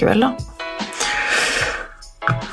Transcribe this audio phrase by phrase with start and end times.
[0.00, 0.36] likevel, da.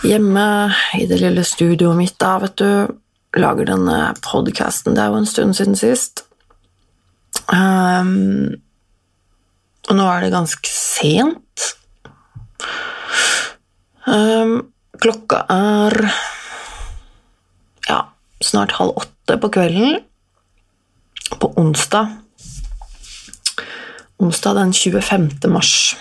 [0.04, 2.98] Hjemme i det lille studioet mitt, da, vet du.
[3.38, 4.96] Lager denne podkasten.
[4.96, 6.26] Det er jo en stund siden sist.
[7.48, 8.58] Um,
[9.88, 11.68] og nå er det ganske sent.
[14.08, 15.94] Um, klokka er
[17.88, 18.02] ja,
[18.44, 20.00] snart halv åtte på kvelden
[21.38, 22.16] på onsdag.
[24.24, 25.52] Onsdag den 25.
[25.52, 25.96] mars.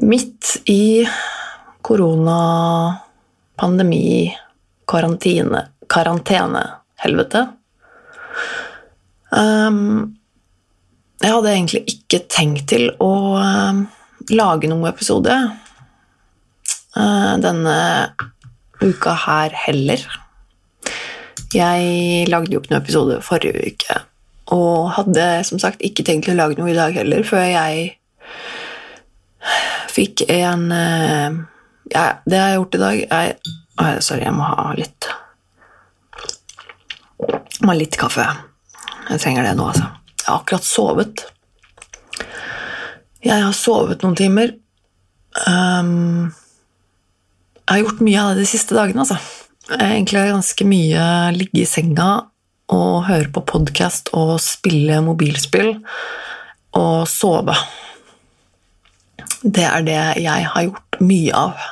[0.00, 1.04] Midt i
[1.82, 2.96] korona,
[3.56, 4.32] pandemi,
[4.88, 7.42] karantene, karantenehelvete.
[9.32, 10.16] Um,
[11.22, 13.84] jeg hadde egentlig ikke tenkt til å um,
[14.32, 15.36] lage noen episode
[16.96, 17.76] uh, denne
[18.82, 20.02] uka her heller.
[21.52, 23.98] Jeg lagde jo ikke noen episode forrige uke,
[24.56, 27.90] og hadde som sagt ikke tenkt å lage noe i dag heller, før jeg
[29.92, 31.40] fikk en uh,
[31.92, 33.34] ja, Det jeg har gjort i dag jeg,
[33.80, 35.08] oh, Sorry, jeg må ha litt
[37.22, 38.24] Jeg må ha litt kaffe.
[39.06, 39.86] Jeg trenger det nå, altså.
[40.18, 41.22] Jeg har akkurat sovet.
[43.22, 44.56] Jeg har sovet noen timer.
[45.46, 46.32] Um,
[47.62, 49.20] jeg har gjort mye av det de siste dagene, altså.
[49.76, 51.04] Egentlig ganske mye
[51.36, 52.10] ligge i senga
[52.72, 55.76] og høre på podkast og spille mobilspill
[56.78, 57.54] og sove.
[59.42, 61.62] Det er det jeg har gjort mye av.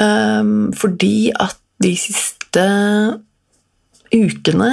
[0.00, 2.64] Um, fordi at de siste
[4.14, 4.70] ukene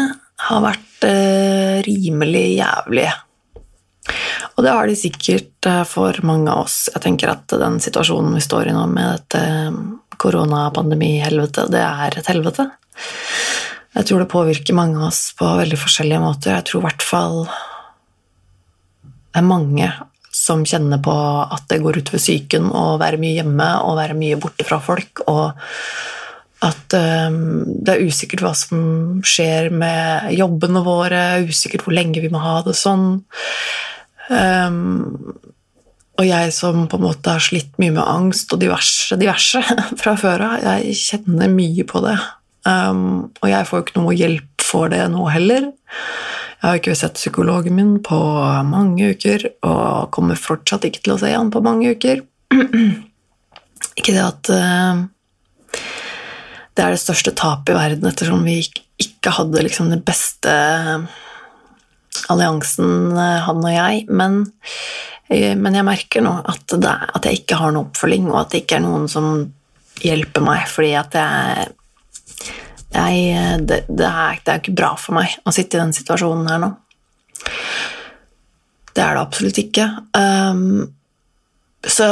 [0.48, 3.14] har vært uh, rimelig jævlige.
[4.58, 6.84] Og det har de sikkert uh, for mange av oss.
[6.92, 9.44] Jeg tenker at den situasjonen vi står i nå med dette
[10.22, 12.68] koronapandemi-helvete, det er et helvete.
[13.96, 16.56] Jeg tror det påvirker mange av oss på veldig forskjellige måter.
[16.58, 17.38] Jeg tror i hvert fall
[19.02, 19.88] det er mange
[20.32, 24.40] som kjenner på at det går utover psyken å være mye hjemme og være mye
[24.40, 25.58] borte fra folk, og
[26.62, 28.82] at um, det er usikkert hva som
[29.26, 33.24] skjer med jobbene våre, usikkert hvor lenge vi må ha det sånn.
[34.30, 35.34] Um,
[36.22, 39.64] og jeg som på en måte har slitt mye med angst og diverse, diverse
[40.02, 42.18] fra før av, jeg kjenner mye på det.
[42.70, 45.72] Um, og jeg får jo ikke noe hjelp for det nå heller.
[46.62, 48.18] Jeg har ikke sett psykologen min på
[48.70, 52.22] mange uker, og kommer fortsatt ikke til å se han på mange uker.
[53.98, 55.02] ikke det at uh,
[56.78, 58.60] det er det største tapet i verden, ettersom vi
[59.02, 60.54] ikke hadde liksom den beste
[62.30, 64.06] alliansen, han og jeg.
[64.14, 64.44] Men,
[65.34, 68.54] eh, men jeg merker nå at, det, at, jeg ikke har noen oppfølging, og at
[68.54, 69.34] det ikke er noen som
[70.02, 71.72] hjelper meg, fordi at jeg,
[72.96, 76.50] jeg det, det, er, det er ikke bra for meg å sitte i den situasjonen
[76.52, 76.72] her nå.
[78.92, 79.88] Det er det absolutt ikke.
[80.18, 80.92] Um,
[81.88, 82.08] så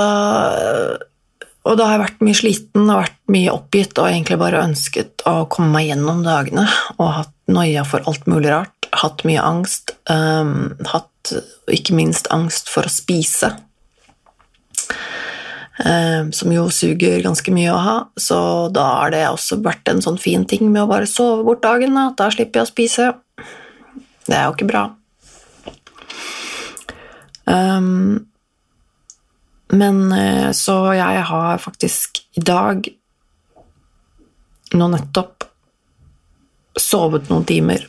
[1.67, 5.25] og da har jeg vært mye sliten og vært mye oppgitt og egentlig bare ønsket
[5.29, 6.65] å komme meg gjennom dagene
[6.95, 8.87] og hatt noia for alt mulig rart.
[8.95, 9.93] Hatt mye angst.
[10.09, 11.33] Um, hatt
[11.69, 13.51] ikke minst angst for å spise.
[15.79, 18.37] Um, som jo suger ganske mye å ha, så
[18.75, 21.95] da har det også vært en sånn fin ting med å bare sove bort dagen.
[21.95, 23.05] Da, da slipper jeg å spise.
[24.27, 24.83] Det er jo ikke bra.
[27.49, 28.27] Um,
[29.73, 32.89] men eh, så jeg har faktisk i dag,
[34.75, 35.47] nå nettopp,
[36.79, 37.87] sovet noen timer.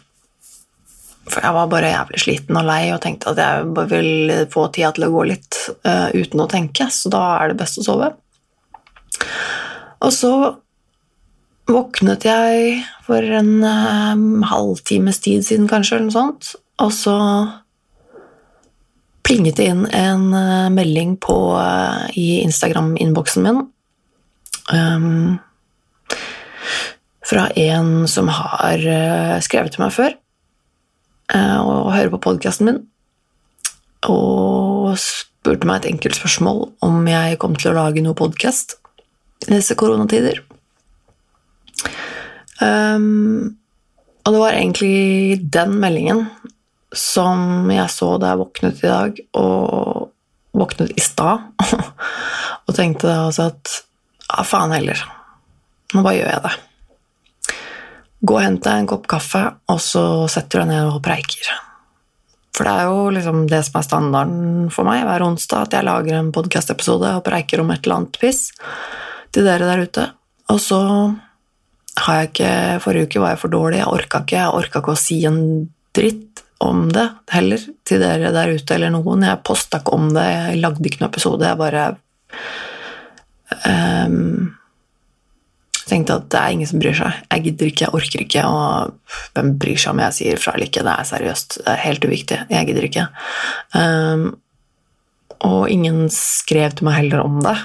[1.30, 4.91] For jeg var bare jævlig sliten og lei og tenkte at jeg vil få tida
[4.96, 8.10] til å gå litt uh, uten å tenke, så da er det best å sove.
[10.00, 10.34] Og så
[11.70, 17.16] våknet jeg for en um, halvtimes tid siden, kanskje, eller noe sånt, og så
[19.26, 23.62] plinget det inn en uh, melding på, uh, i Instagram-innboksen min
[24.72, 25.38] um,
[27.31, 28.82] fra en som har
[29.44, 30.16] skrevet til meg før
[31.37, 32.81] og hører på podkasten min,
[34.09, 38.79] og spurte meg et enkelt spørsmål om jeg kom til å lage noe podkast
[39.47, 40.43] i disse koronatider.
[42.61, 43.56] Um,
[44.27, 46.27] og det var egentlig den meldingen
[46.93, 50.11] som jeg så da jeg våknet i dag, og
[50.56, 51.47] våknet i stad,
[52.67, 53.77] og tenkte da også at
[54.27, 55.05] ja, faen heller,
[55.94, 56.56] nå bare gjør jeg det.
[58.20, 61.50] Gå og hent deg en kopp kaffe, og så setter du deg ned og preiker.
[62.56, 65.87] For det er jo liksom det som er standarden for meg hver onsdag, at jeg
[65.87, 68.50] lager en podkastepisode og preiker om et eller annet piss
[69.32, 70.06] til dere der ute.
[70.52, 70.81] Og så
[72.05, 72.52] har jeg ikke
[72.84, 74.38] Forrige uke var jeg for dårlig, jeg orka ikke.
[74.43, 75.40] Jeg orka ikke å si en
[75.96, 79.25] dritt om det heller til dere der ute eller noen.
[79.25, 81.49] Jeg posta ikke om det, jeg lagde ikke noen episode.
[81.49, 81.87] Jeg bare
[83.64, 84.50] um,
[85.90, 87.19] tenkte at det er ingen som bryr seg.
[87.31, 88.44] Jeg gidder ikke, jeg orker ikke.
[88.46, 90.84] Og hvem bryr seg om jeg sier fra eller ikke?
[90.87, 91.58] Det er seriøst.
[91.60, 92.38] Det er helt uviktig.
[92.50, 93.08] Jeg gidder ikke.
[93.75, 94.25] Um,
[95.46, 97.56] og ingen skrev til meg heller om det.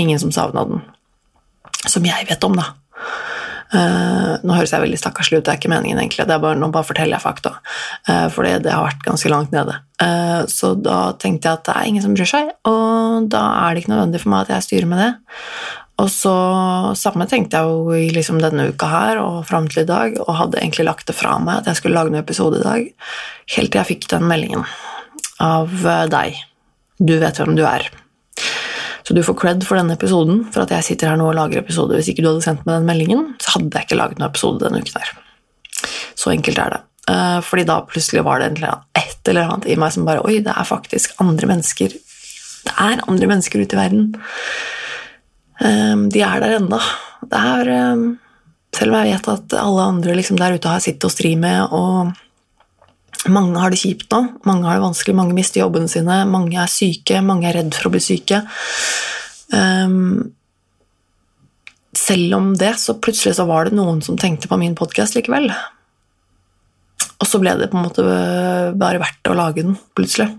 [0.00, 0.82] Ingen som savna den.
[1.84, 2.72] Som jeg vet om, da.
[3.74, 6.26] Uh, nå høres jeg veldig stakkarslig ut, det er ikke meningen, egentlig.
[6.30, 7.56] Bare, nå bare forteller jeg fakta.
[8.06, 9.80] Uh, fordi det har vært ganske langt nede.
[10.02, 13.74] Uh, så da tenkte jeg at det er ingen som bryr seg, og da er
[13.74, 15.10] det ikke nødvendig for meg at jeg styrer med det.
[16.02, 16.34] Og så
[16.98, 20.38] Samme tenkte jeg jo i liksom denne uka her og fram til i dag, og
[20.40, 22.88] hadde egentlig lagt det fra meg at jeg skulle lage en episode i dag,
[23.56, 24.64] helt til jeg fikk den meldingen
[25.42, 25.70] av
[26.10, 26.40] deg.
[26.98, 27.86] Du vet hvem du er.
[29.04, 31.60] Så du får cred for denne episoden, for at jeg sitter her nå og lager
[31.60, 31.98] episode.
[31.98, 34.64] Hvis ikke du hadde sendt meg den meldingen, så hadde jeg ikke laget noen episode
[34.64, 35.10] denne uken her.
[36.16, 36.80] Så enkelt er det.
[37.12, 38.64] Eh, fordi da plutselig var det
[38.96, 43.02] et eller annet i meg som bare Oi, det er faktisk andre mennesker Det er
[43.04, 44.06] andre mennesker ute i verden.
[45.62, 46.80] Ehm, de er der ennå.
[47.22, 48.04] Det er ehm,
[48.74, 51.70] Selv om jeg vet at alle andre liksom der ute har sitt å stri med,
[51.70, 52.10] og
[53.30, 54.18] mange har det kjipt nå,
[54.50, 57.86] mange har det vanskelig, mange mister jobbene sine, mange er syke, mange er redd for
[57.86, 58.40] å bli syke.
[59.54, 60.34] Um,
[61.94, 65.46] selv om det, så plutselig så var det noen som tenkte på min podkast likevel.
[67.22, 68.04] Og så ble det på en måte
[68.74, 70.32] bare verdt å lage den, plutselig.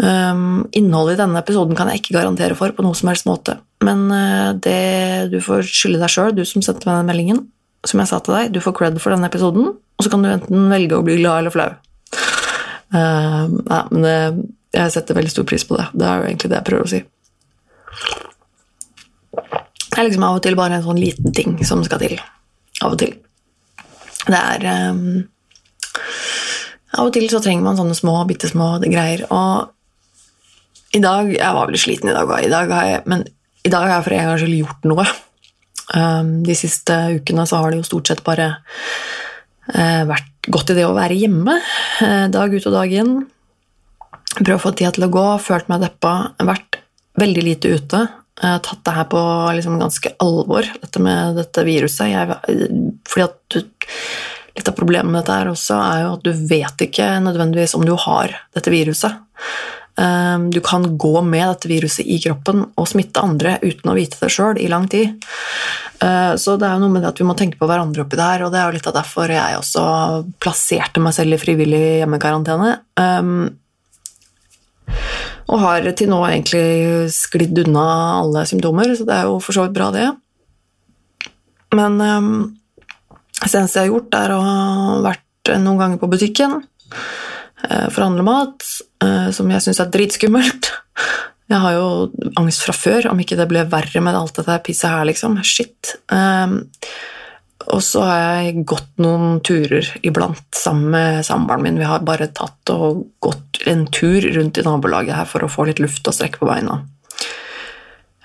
[0.00, 3.58] Um, innholdet i denne episoden kan jeg ikke garantere for på noe som helst måte,
[3.84, 7.42] men uh, det du får skylde deg sjøl, du som sendte meg den meldingen.
[7.84, 10.30] Som jeg sa til deg, du får cred for denne episoden, og så kan du
[10.30, 11.68] enten velge å bli glad eller flau.
[12.90, 14.16] Uh, ja, men det,
[14.74, 15.86] jeg setter veldig stor pris på det.
[15.92, 17.02] Det er jo egentlig det jeg prøver å si.
[19.90, 22.16] Det er liksom av og til bare en sånn liten ting som skal til.
[22.80, 23.12] Av og til.
[24.24, 25.04] Det er um,
[26.96, 29.26] Av og til så trenger man sånne små, bitte små greier.
[29.30, 29.70] Og
[30.96, 33.24] i dag Jeg var veldig sliten i dag òg, men
[33.60, 35.04] i dag har jeg for en gangs skyld gjort noe.
[35.90, 38.46] Um, de siste ukene så har det jo stort sett bare
[39.74, 43.18] uh, vært godt i det å være hjemme uh, dag ut og dag inn.
[44.38, 46.80] Prøve å få tida til å gå, følt meg deppa, vært
[47.20, 48.02] veldig lite ute.
[48.40, 49.22] Uh, tatt det her på
[49.58, 52.14] liksom ganske alvor, dette med dette viruset.
[52.14, 52.40] Jeg,
[53.10, 53.88] fordi at du,
[54.58, 57.84] Litt av problemet med dette her også er jo at du vet ikke nødvendigvis om
[57.86, 59.14] du har dette viruset.
[59.98, 64.18] Ehm, du kan gå med dette viruset i kroppen og smitte andre uten å vite
[64.20, 65.16] det sjøl i lang tid.
[66.00, 68.18] Ehm, så det er jo noe med det at vi må tenke på hverandre oppi
[68.18, 69.84] det her, og det er jo litt av derfor jeg også
[70.40, 72.76] plasserte meg selv i frivillig hjemmekarantene.
[73.02, 73.34] Ehm,
[75.50, 77.86] og har til nå egentlig sklidd unna
[78.20, 80.06] alle symptomer, så det er jo for så vidt bra, det.
[81.74, 86.60] Men det eneste jeg har gjort, er å ha vært noen ganger på butikken
[87.68, 88.64] Eh, for å handle mat,
[89.04, 90.70] eh, som jeg syns er dritskummelt.
[91.50, 91.86] Jeg har jo
[92.38, 95.34] angst fra før, om ikke det ble verre med alt dette pisset her, liksom.
[95.42, 95.96] Shit.
[96.06, 96.60] Um,
[97.74, 101.80] og så har jeg gått noen turer iblant sammen med samboeren min.
[101.82, 105.66] Vi har bare tatt og gått en tur rundt i nabolaget her for å få
[105.66, 106.84] litt luft og strekke på beina.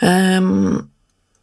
[0.05, 0.85] Um,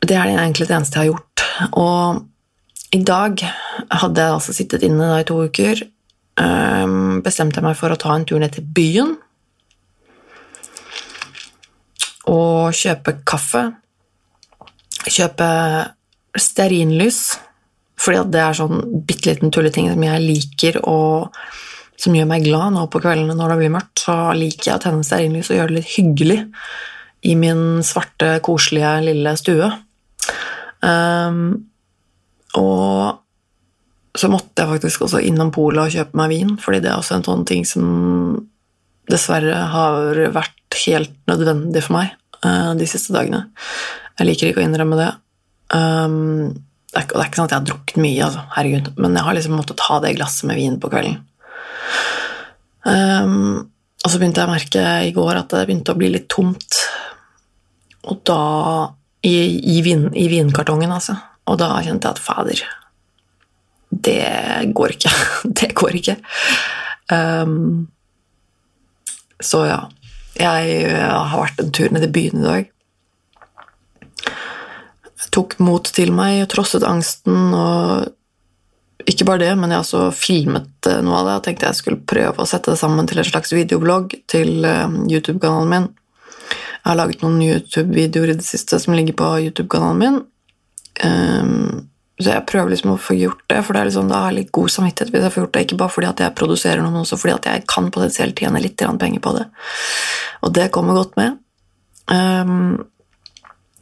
[0.07, 1.47] det er egentlig det eneste jeg har gjort.
[1.83, 3.43] Og i dag
[3.90, 6.00] hadde jeg altså sittet inne i to uker Ehm,
[6.37, 9.17] bestemte jeg meg for å ta en tur ned til byen
[12.31, 13.65] og kjøpe kaffe.
[15.03, 15.49] Kjøpe
[16.39, 17.21] stearinlys,
[18.01, 21.35] fordi det er sånn bitte liten tulleting som jeg liker og
[22.03, 24.05] som gjør meg glad nå på kveldene når det blir mørkt.
[24.07, 26.39] Så liker jeg å tenne stearinlys og gjøre det litt hyggelig
[27.31, 29.69] i min svarte, koselige lille stue.
[30.83, 31.43] Um,
[32.59, 33.21] og
[34.19, 37.16] så måtte jeg faktisk også innom polet og kjøpe meg vin, fordi det er også
[37.16, 37.87] en sånn ting som
[39.11, 42.12] dessverre har vært helt nødvendig for meg
[42.45, 43.47] uh, de siste dagene.
[44.19, 45.09] Jeg liker ikke å innrømme det.
[45.73, 46.52] Um,
[46.92, 49.26] det, er, det, er, ikke sånn at jeg har drukket mye, altså, herregud, men jeg
[49.28, 51.16] har liksom måttet ta det glasset med vin på kvelden.
[52.85, 53.71] Um,
[54.02, 56.83] og så begynte jeg å merke i går at det begynte å bli litt tomt.
[58.11, 58.42] Og da
[59.23, 59.35] I,
[59.73, 61.14] i, vin, i vinkartongen, altså.
[61.49, 62.62] Og da kjente jeg at fader
[63.92, 65.11] det går ikke.
[65.61, 66.16] Det går ikke.
[67.12, 67.88] Um,
[69.42, 69.80] så ja.
[70.32, 72.70] Jeg har vært en tur ned i byen i dag.
[74.25, 78.08] Jeg tok mot til meg, trosset angsten og
[79.08, 81.34] ikke bare det, men jeg også filmet eh, noe av det.
[81.34, 85.02] Jeg tenkte jeg skulle prøve å sette det sammen til en slags videoblogg til ehm,
[85.11, 85.88] YouTube-kanalen min.
[86.82, 90.20] Jeg har laget noen YouTube-videoer i det siste som ligger på YouTube-kanalen min.
[91.02, 91.91] Um,
[92.25, 94.38] så jeg prøver liksom å få gjort det, for det er liksom, da har jeg
[94.41, 96.95] litt god samvittighet hvis jeg får gjort det, ikke bare fordi at jeg produserer noe,
[96.95, 99.47] men også fordi at jeg kan potensielt tjene litt penger på det.
[100.43, 101.38] Og det kommer godt med.
[102.12, 102.83] Um,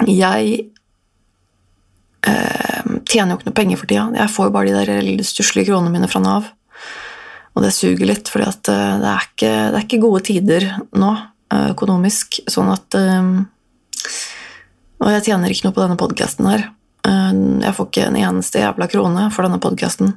[0.09, 0.70] jeg
[2.25, 4.06] um, tjener jo ikke noe penger for tida.
[4.16, 6.50] Jeg får jo bare de der stusslige kronene mine fra Nav.
[7.56, 12.42] Og det suger litt, for det, det, det, er ikke gode tider nå uh, økonomisk.
[12.50, 13.49] Sånn at um,
[15.00, 16.68] Og jeg tjener ikke noe på denne podkasten her.
[17.07, 20.12] Uh, jeg får ikke en eneste jævla krone for denne podkasten.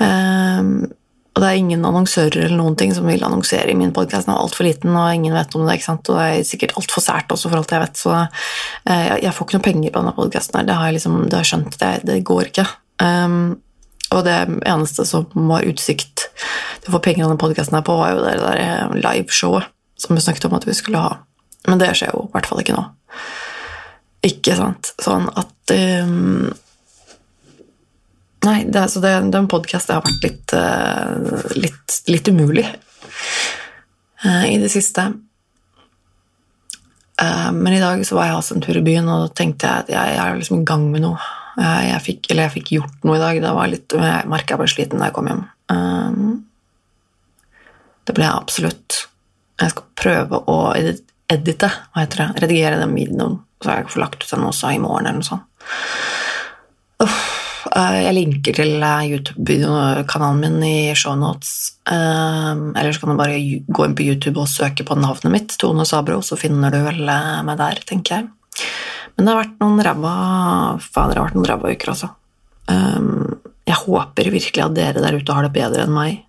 [0.00, 0.86] Uh,
[1.34, 4.28] og det er ingen annonsører eller noen ting som vil annonsere i min podkast.
[4.28, 5.80] Den er altfor liten, og ingen vet om det.
[5.80, 6.10] ikke sant?
[6.12, 7.98] Og det er sikkert altfor sært også, for alt jeg vet.
[7.98, 10.62] Så uh, jeg får ikke noe penger på denne podkasten.
[10.68, 11.78] Det har jeg liksom, det har skjønt.
[11.80, 12.68] Det, det går ikke.
[14.14, 16.28] Og det eneste som var utsikt
[16.84, 20.22] til å få penger av denne podkasten på, var jo det der liveshowet som vi
[20.22, 21.16] snakket om at vi skulle ha.
[21.66, 22.84] Men det skjer jo i hvert fall ikke nå.
[24.24, 24.94] Ikke sant?
[25.02, 26.52] Sånn at um,
[28.44, 34.58] Nei, det, så det, den podkasten har vært litt, uh, litt, litt umulig uh, i
[34.60, 35.06] det siste.
[37.16, 39.86] Uh, men i dag så var jeg også en tur i byen og tenkte jeg
[39.86, 41.30] at jeg, jeg er liksom i gang med noe.
[41.54, 43.40] Jeg fikk, eller jeg fikk gjort noe i dag.
[43.46, 45.42] Det var litt, jeg merka jeg ble sliten da jeg kom hjem.
[48.04, 48.96] Det ble jeg absolutt.
[49.62, 54.22] Jeg skal prøve å edite, hva heter det, redigere den videoen, så jeg får lagt
[54.22, 55.48] ut den også i morgen eller noe sånt.
[57.74, 61.54] Jeg linker til eh, YouTube-kanalen min i shownotes.
[61.90, 65.56] Eh, eller så kan du bare gå inn på YouTube og søke på navnet mitt,
[65.58, 68.28] Tone Sabro, så finner du vel eh, meg der, tenker jeg.
[69.16, 70.12] Men det har vært noen ræva
[70.82, 72.12] Fader, det har vært noen ræva uker, altså.
[73.64, 76.22] Jeg håper virkelig at dere der ute har det bedre enn meg,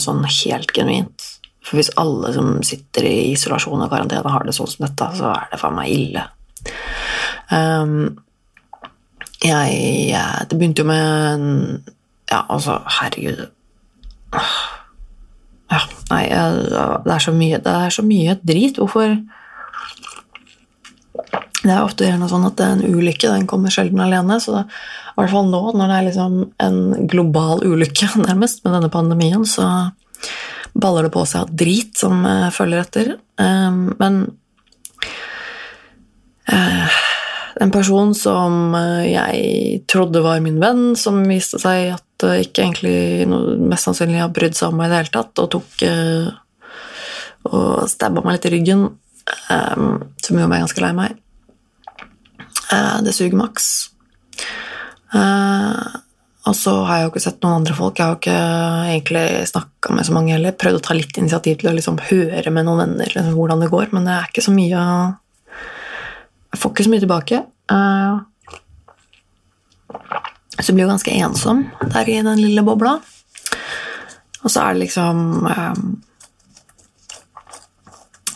[0.00, 1.26] sånn helt genuint.
[1.64, 5.30] For hvis alle som sitter i isolasjon og karantene, har det sånn som dette, så
[5.32, 6.24] er det faen meg ille.
[7.50, 8.16] Um,
[9.44, 10.16] jeg,
[10.48, 11.44] Det begynte jo med
[12.30, 13.42] Ja, altså, herregud
[15.68, 18.80] Ja, nei, det er så mye Det er så mye drit.
[18.80, 19.18] Hvorfor
[21.64, 24.40] Det er ofte gjerne sånn at en ulykke den kommer sjelden alene.
[24.40, 24.64] så
[25.14, 26.32] i hvert fall nå, når det er liksom
[26.66, 29.68] en global ulykke, nærmest, med denne pandemien, så
[30.74, 33.12] baller det på seg av drit som uh, følger etter.
[33.38, 34.18] Uh, men
[36.50, 36.98] uh,
[37.62, 38.74] en person som
[39.06, 44.32] jeg trodde var min venn, som viste seg at ikke egentlig noe, mest sannsynlig har
[44.34, 45.84] brydd seg om meg i det hele tatt, og tok
[47.44, 48.86] og stabba meg litt i ryggen,
[49.48, 51.18] som gjorde meg ganske lei meg.
[53.04, 53.66] det suger maks.
[56.44, 57.98] Og så har jeg jo ikke sett noen andre folk.
[57.98, 58.38] Jeg har jo ikke
[58.92, 60.56] egentlig snakka med så mange heller.
[60.60, 63.70] Prøvd å ta litt initiativ til å liksom høre med noen venner liksom, hvordan det
[63.72, 64.82] går, men det er ikke så mye
[66.54, 67.42] Jeg får ikke så mye tilbake.
[67.66, 68.22] Uh,
[70.62, 73.00] så blir jo ganske ensom der i den lille bobla.
[74.44, 75.86] Og så er det liksom um,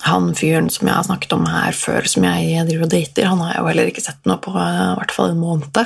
[0.09, 3.43] Han fyren som jeg har snakket om her før, som jeg driver og dater, han
[3.45, 5.83] har jeg jo heller ikke sett noe på i hvert fall en måned.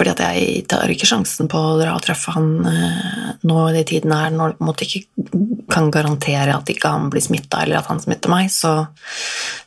[0.00, 3.74] Fordi at jeg tar ikke sjansen på å dra og treffe han uh, nå i
[3.74, 7.90] de tidene her når jeg ikke kan garantere at ikke han blir smitta, eller at
[7.90, 8.86] han smitter meg, så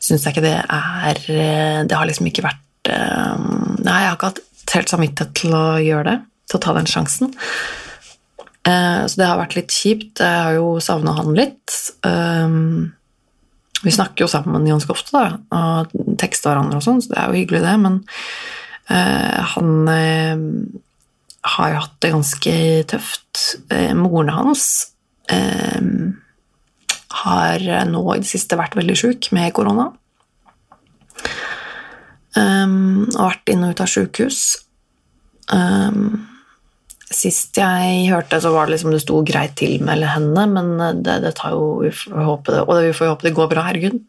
[0.02, 3.38] syns jeg ikke det er uh, Det har liksom ikke vært uh,
[3.78, 4.42] Nei, jeg har ikke hatt
[4.74, 6.16] helt samvittighet til å gjøre det,
[6.50, 7.30] til å ta den sjansen.
[8.64, 10.22] så det har vært litt kjipt.
[10.24, 11.74] Jeg har jo savna han litt.
[13.84, 17.28] Vi snakker jo sammen ganske ofte da, og tekster hverandre og sånn, så det er
[17.28, 20.42] jo hyggelig, det, men Eh, han eh,
[21.54, 22.56] har jo hatt det ganske
[22.92, 23.44] tøft.
[23.72, 24.90] Eh, moren hans
[27.14, 29.86] har nå i det siste vært veldig sjuk med korona.
[32.36, 34.40] Og vært inn og ut av sjukehus.
[35.48, 36.33] Um,
[37.14, 41.20] Sist jeg hørte, så var det liksom det sto greit til med henne, men det,
[41.22, 44.00] det tar jo vi får håpe det, Og vi får håpe det går bra, herregud.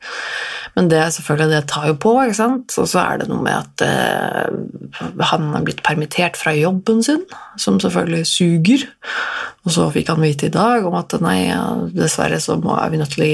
[0.75, 2.75] Men det selvfølgelig, det tar jo på, ikke sant.
[2.81, 7.23] Og så er det noe med at eh, han er blitt permittert fra jobben sin,
[7.61, 8.87] som selvfølgelig suger.
[9.65, 11.39] Og så fikk han vite i dag om at nei,
[11.95, 13.29] dessverre så må, er vi nødt til å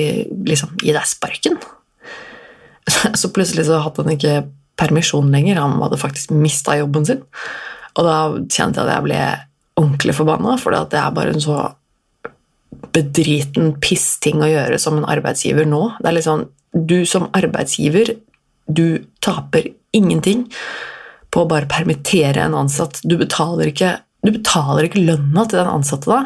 [0.51, 1.59] liksom, gi deg sparken.
[3.19, 4.39] Så plutselig så hadde han ikke
[4.79, 7.21] permisjon lenger, han hadde faktisk mista jobben sin.
[7.99, 8.15] Og da
[8.47, 9.19] kjente jeg at jeg ble
[9.79, 11.59] ordentlig forbanna, for det er bare en så
[12.95, 15.83] bedriten pissting å gjøre som en arbeidsgiver nå.
[15.99, 18.13] Det er litt sånn Du som arbeidsgiver,
[18.71, 20.45] du taper ingenting
[21.31, 23.01] på å bare permittere en ansatt.
[23.03, 26.21] Du betaler ikke, du betaler ikke lønna til den ansatte da.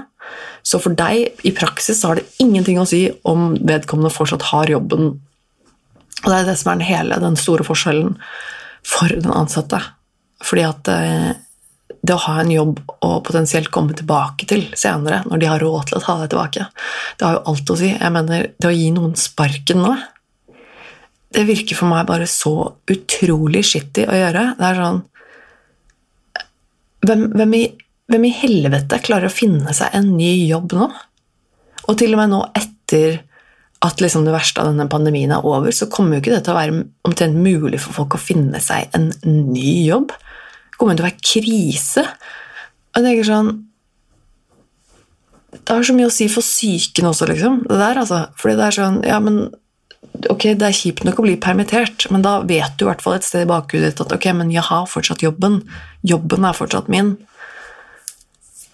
[0.62, 5.16] Så for deg i praksis har det ingenting å si om vedkommende fortsatt har jobben.
[6.24, 8.16] Og det er det som er den hele, den store forskjellen
[8.86, 9.82] for den ansatte.
[10.46, 11.34] Fordi at eh,
[12.06, 15.90] det å ha en jobb og potensielt komme tilbake til senere, når de har råd
[15.90, 16.68] til å ta deg tilbake,
[17.18, 17.90] det har jo alt å si.
[17.94, 19.96] Jeg mener, det å gi noen sparken nå,
[21.36, 22.54] det virker for meg bare så
[22.92, 24.48] utrolig skittig å gjøre.
[24.60, 25.02] Det er sånn
[27.06, 27.64] hvem, hvem, i,
[28.12, 30.90] hvem i helvete klarer å finne seg en ny jobb nå?
[31.86, 33.20] Og til og med nå etter
[33.86, 36.56] at liksom det verste av denne pandemien er over, så kommer jo ikke det til
[36.56, 39.12] å være omtrent mulig for folk å finne seg en
[39.52, 40.16] ny jobb.
[40.76, 42.02] Det kommer til å være krise.
[42.04, 43.52] Og jeg tenker sånn
[45.56, 47.62] Det har så mye å si for psyken også, liksom.
[47.70, 48.26] Det der, altså.
[48.40, 49.46] Fordi det er sånn Ja, men
[50.32, 53.18] ok, det er kjipt nok å bli permittert, men da vet du i hvert fall
[53.18, 55.62] et sted i bakhudet ditt at ok, men jeg har fortsatt jobben.
[56.08, 57.16] Jobben er fortsatt min.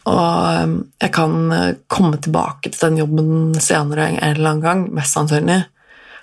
[0.10, 4.84] Og um, jeg kan uh, komme tilbake til den jobben senere en eller annen gang,
[4.98, 5.62] mest sannsynlig.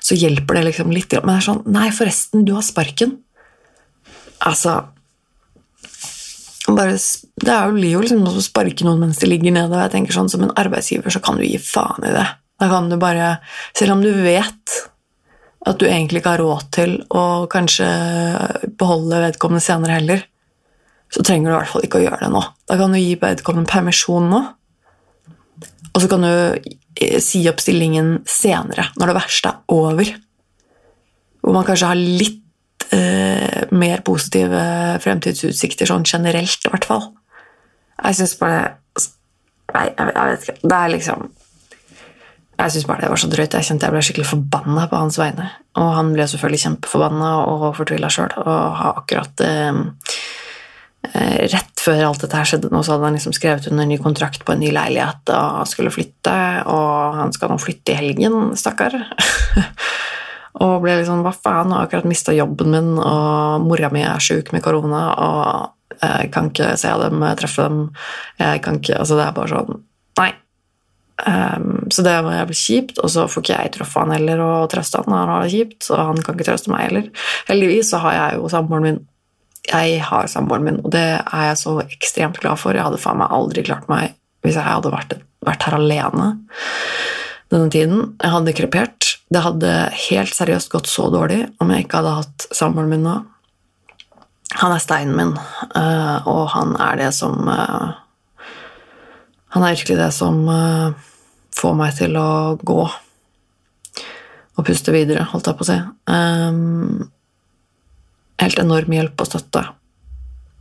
[0.02, 1.14] Så hjelper det liksom litt.
[1.23, 3.18] Men det er sånn Nei, forresten, du har sparken.
[4.47, 4.80] Altså
[6.77, 6.99] bare,
[7.41, 9.73] Det er jo, jo liksom å sparke noen mens de ligger nede.
[9.73, 12.27] og jeg tenker sånn, Som en arbeidsgiver så kan du gi faen i det.
[12.59, 13.39] Da kan du bare
[13.77, 14.79] Selv om du vet
[15.67, 17.87] at du egentlig ikke har råd til å kanskje
[18.79, 20.23] beholde vedkommende senere heller,
[21.13, 22.43] så trenger du i hvert fall ikke å gjøre det nå.
[22.71, 24.41] Da kan du gi vedkommende permisjon nå,
[25.93, 30.13] og så kan du eh, si opp stillingen senere, når det verste er over.
[31.43, 32.45] Hvor man kanskje har litt
[32.95, 34.62] eh, mer positive
[35.04, 37.11] fremtidsutsikter, sånn generelt i hvert fall.
[37.99, 38.76] Jeg syns bare
[39.68, 40.61] Nei, jeg, vet ikke.
[40.64, 41.26] Det er liksom
[42.59, 43.54] jeg syns bare det var så drøyt.
[43.54, 45.45] Jeg kjente jeg ble skikkelig forbanna på hans vegne.
[45.78, 49.82] Og han ble selvfølgelig kjempeforbanna og fortvila sjøl, og har akkurat eh,
[51.13, 53.93] Eh, rett før alt dette her skjedde, nå, så hadde han liksom skrevet under en
[53.93, 56.34] ny kontrakt på en ny leilighet og skulle flytte,
[56.69, 58.99] og han skal nå flytte i helgen, stakkar.
[60.64, 64.52] og ble liksom Hva faen, har akkurat mista jobben min, og mora mi er sjuk
[64.54, 67.78] med korona, og jeg kan ikke se dem, treffe dem
[68.38, 69.80] Jeg kan ikke Altså, det er bare sånn
[70.21, 70.28] Nei.
[71.26, 74.68] Um, så det var jævlig kjipt, og så får ikke jeg truffet han heller og
[74.71, 75.14] trøste han.
[75.14, 77.08] Han har det kjipt, så han kan ikke trøste meg heller.
[77.50, 79.00] Heldigvis så har jeg jo samboeren min
[79.68, 82.76] jeg har samboeren min, og det er jeg så ekstremt glad for.
[82.76, 84.14] Jeg hadde faen meg aldri klart meg
[84.47, 86.28] hvis jeg hadde vært, vært, her alene
[87.52, 88.13] denne tiden.
[88.21, 89.08] Jeg hadde krepert.
[89.28, 89.73] Det hadde
[90.08, 93.17] helt seriøst gått så dårlig om jeg ikke hadde hatt samboeren min nå.
[94.56, 95.34] Han er steinen min,
[95.76, 97.91] eh, og han er det som eh,
[99.52, 100.97] Han er virkelig det som eh,
[101.56, 102.80] får meg til å gå
[104.58, 105.76] og puste videre, holdt jeg på å si.
[108.43, 109.63] Helt enorm hjelp og støtte.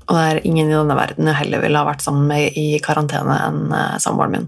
[0.06, 2.78] Og det er ingen i denne verden jeg heller ville ha vært sammen med i
[2.84, 3.74] karantene enn
[4.04, 4.48] samboeren min.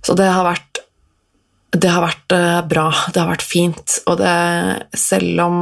[0.00, 0.69] Så det har vært
[1.70, 4.36] det har vært uh, bra, det har vært fint, og det
[4.98, 5.58] selv om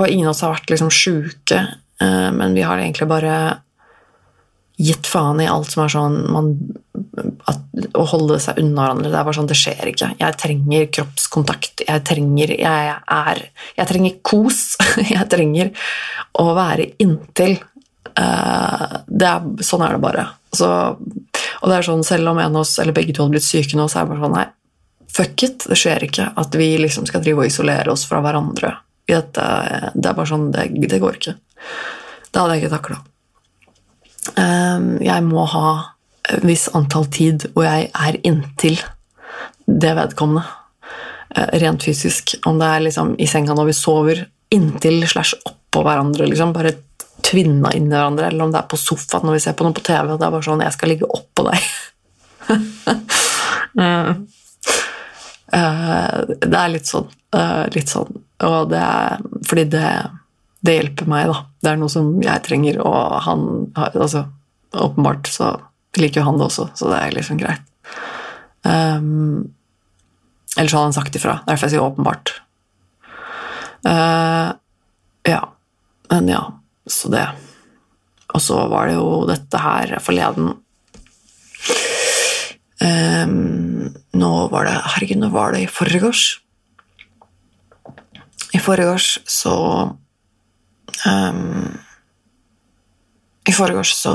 [0.00, 1.58] Og ingen av oss har vært liksom sjuke,
[2.00, 3.34] uh, men vi har egentlig bare
[4.82, 6.48] gitt faen i alt som er sånn man,
[7.50, 7.60] at,
[7.92, 9.10] Å holde seg unna hverandre.
[9.12, 10.08] Det er bare sånn, det skjer ikke.
[10.18, 11.84] Jeg trenger kroppskontakt.
[11.84, 13.42] Jeg trenger Jeg, er,
[13.76, 14.62] jeg trenger kos.
[15.12, 15.70] Jeg trenger
[16.40, 17.58] å være inntil.
[18.16, 20.26] det er, sånn er det bare.
[20.56, 23.46] Så, og det er sånn, selv om en av oss, eller begge to hadde blitt
[23.46, 24.48] syke nå, så er det bare sånn Nei,
[25.16, 25.66] fuck it.
[25.68, 28.74] Det skjer ikke at vi liksom skal drive og isolere oss fra hverandre.
[29.08, 29.46] Dette,
[29.94, 31.34] det er bare sånn, det, det går ikke.
[32.32, 33.00] Det hadde jeg ikke takla.
[34.38, 35.68] Ehm, jeg må ha
[36.30, 38.78] et visst antall tid hvor jeg er inntil
[39.66, 40.44] det vedkommende.
[41.34, 42.36] Eh, rent fysisk.
[42.46, 46.28] Om det er liksom i senga når vi sover, inntil slash oppå hverandre.
[46.30, 46.76] Liksom, bare
[47.24, 48.28] tvinna inn i hverandre.
[48.28, 50.12] Eller om det er på sofaen når vi ser på noe på TV.
[50.12, 51.68] og Det er bare sånn Jeg skal ligge oppå deg.
[55.52, 57.08] Eh, det er litt sånn.
[57.36, 58.20] Eh, litt sånn.
[58.48, 59.86] Og det er fordi det
[60.62, 61.40] det hjelper meg, da.
[61.62, 63.42] Det er noe som jeg trenger, og han
[63.74, 64.28] altså,
[64.72, 65.50] Åpenbart så
[66.00, 67.66] liker jo han det også, så det er liksom greit.
[68.64, 69.50] Um,
[70.56, 71.34] ellers hadde han sagt ifra.
[71.44, 72.32] Derfor jeg sier åpenbart.
[73.84, 74.54] Uh,
[75.28, 75.42] ja.
[76.08, 76.40] Men ja,
[76.88, 77.26] så det.
[78.32, 80.54] Og så var det jo dette her forleden
[82.82, 86.26] um, Nå var det Herregud, nå var det i forgårs.
[88.52, 89.56] I forgårs så
[91.06, 91.78] Um,
[93.48, 94.14] I forgårs så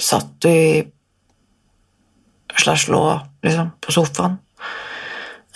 [0.00, 0.86] satt vi
[2.56, 3.02] slash lå
[3.44, 4.38] liksom på sofaen.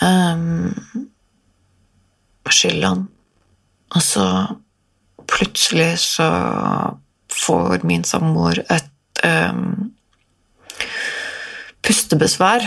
[0.01, 0.75] Um,
[2.51, 3.05] Chiller'n.
[3.95, 4.25] Og så
[5.31, 6.27] plutselig så
[7.31, 9.93] får min samboer et um,
[11.91, 12.63] pustebesvær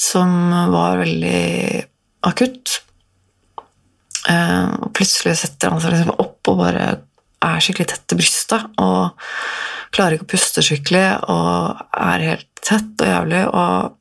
[0.00, 0.30] som
[0.70, 1.82] var veldig
[2.28, 2.78] akutt.
[4.28, 6.84] Uh, og plutselig setter han seg liksom opp og bare
[7.40, 9.16] er skikkelig tett til brystet og
[9.96, 13.96] klarer ikke å puste skikkelig og er helt tett og jævlig og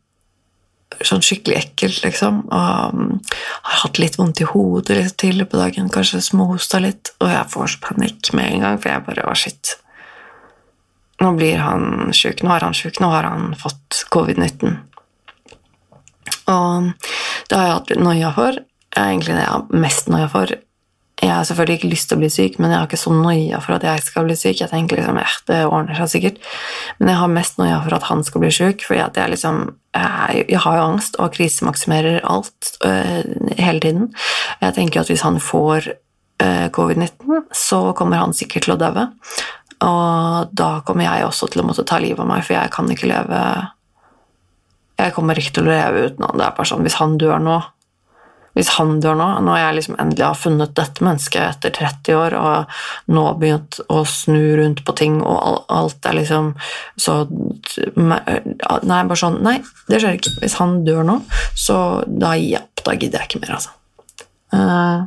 [1.07, 2.41] sånn skikkelig ekkelt, liksom.
[2.51, 7.31] Og har hatt litt vondt i hodet litt tidligere på dagen, kanskje småhosta litt, og
[7.31, 9.77] jeg får panikk med en gang, for jeg bare Å, shit.
[11.19, 12.43] Nå blir han sjuk.
[12.43, 13.01] Nå er han sjuk.
[13.03, 14.77] Nå har han fått covid-19.
[16.49, 16.89] Og
[17.49, 18.57] det har jeg hatt litt noia for.
[18.89, 20.55] Det er egentlig det jeg har mest noia for.
[21.19, 23.59] Jeg har selvfølgelig ikke lyst til å bli syk, men jeg har ikke så noia
[23.59, 24.61] for at jeg skal bli syk.
[24.61, 26.37] Jeg tenker liksom, eh, det ordner seg sikkert.
[26.99, 29.59] Men jeg har mest noia for at han skal bli syk, for jeg, liksom,
[29.99, 33.23] jeg, har jo angst og krisemaksimerer alt øh,
[33.59, 34.13] hele tiden.
[34.61, 39.09] Jeg tenker at hvis han får øh, covid-19, så kommer han sikkert til å daue.
[39.85, 42.89] Og da kommer jeg også til å måtte ta livet av meg, for jeg kan
[42.91, 43.41] ikke leve
[44.99, 46.39] Jeg kommer ikke til å leve uten han.
[46.39, 47.59] Det er bare sånn, Hvis han dør nå,
[48.57, 52.35] hvis han dør nå, når jeg liksom endelig har funnet dette mennesket etter 30 år
[52.35, 56.51] og nå begynt å snu rundt på ting, og alt er liksom
[56.99, 58.19] så Nei,
[58.89, 60.35] bare sånn Nei, det skjer ikke.
[60.41, 61.19] Hvis han dør nå,
[61.55, 62.65] så da gir.
[62.83, 63.71] Da gidder jeg ikke mer, altså.
[64.49, 65.05] Uh,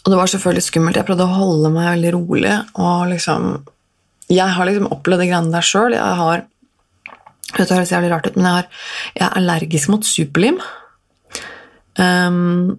[0.00, 0.96] og det var selvfølgelig skummelt.
[0.96, 2.54] Jeg prøvde å holde meg veldig rolig.
[2.80, 3.50] og liksom
[4.30, 5.96] Jeg har liksom opplevd de greiene der sjøl.
[5.96, 6.46] Jeg har
[7.50, 8.66] det høres jævlig rart ut, men jeg, har,
[9.16, 10.60] jeg er allergisk mot superlim.
[11.98, 12.78] Um,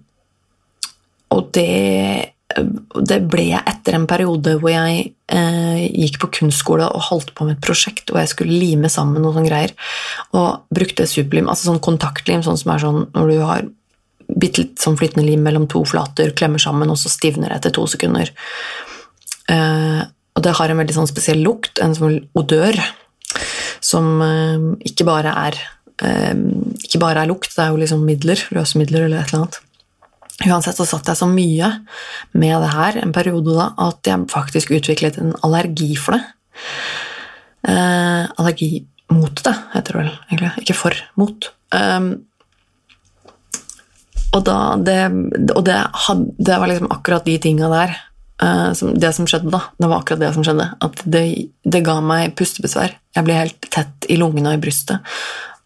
[1.31, 7.05] og det, det, ble jeg etter en periode hvor jeg eh, gikk på kunstskole og
[7.09, 9.75] holdt på med et prosjekt hvor jeg skulle lime sammen noe sånne greier.
[10.39, 13.69] Og brukte superlim, altså sånn kontaktlim, sånn som er sånn når du har
[14.37, 17.75] bitte litt sånn flytende lim mellom to flater, klemmer sammen, og så stivner det etter
[17.75, 18.31] to sekunder.
[19.51, 22.77] Eh, og det har en veldig sånn spesiell lukt, en sånn odør
[23.83, 25.59] som eh, ikke bare er
[26.05, 26.45] eh,
[26.85, 29.61] ikke bare er lukt, det er jo liksom midler, løsemidler eller et eller annet.
[30.41, 31.67] Uansett så satt jeg så mye
[32.33, 36.23] med det her en periode da at jeg faktisk utviklet en allergi for det.
[37.69, 38.71] Eh, allergi
[39.11, 40.51] mot det, heter det vel egentlig.
[40.63, 41.51] Ikke for, mot.
[41.75, 42.13] Um,
[44.31, 44.47] og,
[44.85, 44.99] det,
[45.55, 47.99] og det, had, det, var liksom akkurat de tinga der
[48.41, 50.65] Uh, som, det som skjedde, da, det var akkurat det som skjedde.
[50.81, 51.19] At det,
[51.61, 52.95] det, ga meg pustebesvær.
[53.13, 55.11] Jeg ble helt tett i lungene og i brystet.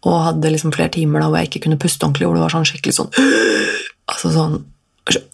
[0.04, 2.52] Og hadde liksom flere timer da hvor jeg ikke kunne puste ordentlig, hvor det var
[2.52, 3.08] sånn skikkelig sånn
[4.12, 4.58] altså sånn,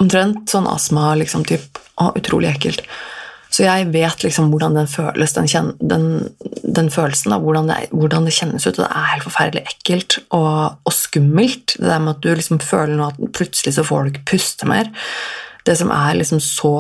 [0.05, 1.83] Omtrent sånn astma, liksom, typ.
[1.99, 2.87] Å, utrolig ekkelt.
[3.53, 6.07] Så jeg vet liksom hvordan den føles, den, kjen, den,
[6.65, 8.79] den følelsen, da, hvordan det, hvordan det, kjennes ut.
[8.79, 11.77] Og det er helt forferdelig ekkelt og, og, skummelt.
[11.77, 14.69] Det der med at du liksom føler nå at plutselig så får du ikke puste
[14.69, 14.89] mer.
[15.69, 16.77] Det som er liksom så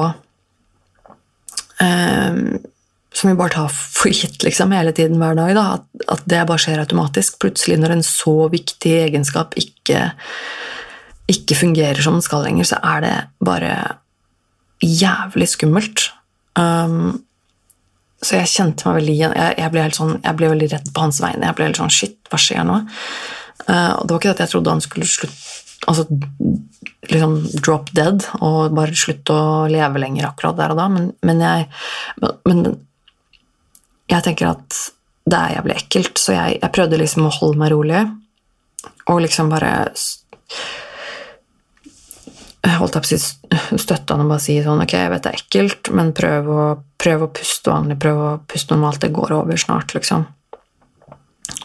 [1.83, 2.61] Um,
[3.13, 5.53] som vi bare tar for gitt liksom, hele tiden hver dag.
[5.57, 7.41] Da, at, at, det bare skjer automatisk.
[7.43, 10.13] Plutselig, når en så viktig egenskap ikke,
[11.33, 13.75] ikke fungerer som den skal lenger, så er det bare
[14.83, 16.09] jævlig skummelt.
[16.59, 17.23] Um,
[18.23, 19.35] så jeg kjente meg veldig igjen.
[19.39, 21.49] Jeg, jeg, ble sånn, jeg, ble veldig redd på hans vegne.
[21.49, 22.79] Jeg ble helt sånn Shit, hva skjer nå?
[23.67, 26.05] Uh, og det var ikke at jeg trodde han skulle slutte Altså
[27.11, 31.41] liksom drop dead og bare slutte å leve lenger akkurat der og da, men, men
[31.43, 31.65] jeg
[32.47, 32.61] men,
[34.13, 34.77] jeg tenker at
[35.27, 38.05] det er jævlig ekkelt, så jeg, jeg, prøvde liksom å holde meg rolig
[39.11, 39.73] og liksom bare
[42.63, 45.41] jeg holdt opp å støtte han og bare si sånn Ok, jeg vet det er
[45.41, 46.67] ekkelt, men prøv å,
[47.03, 49.01] prøv å puste vanlig, prøv å puste normalt.
[49.03, 50.29] Det går over snart, liksom.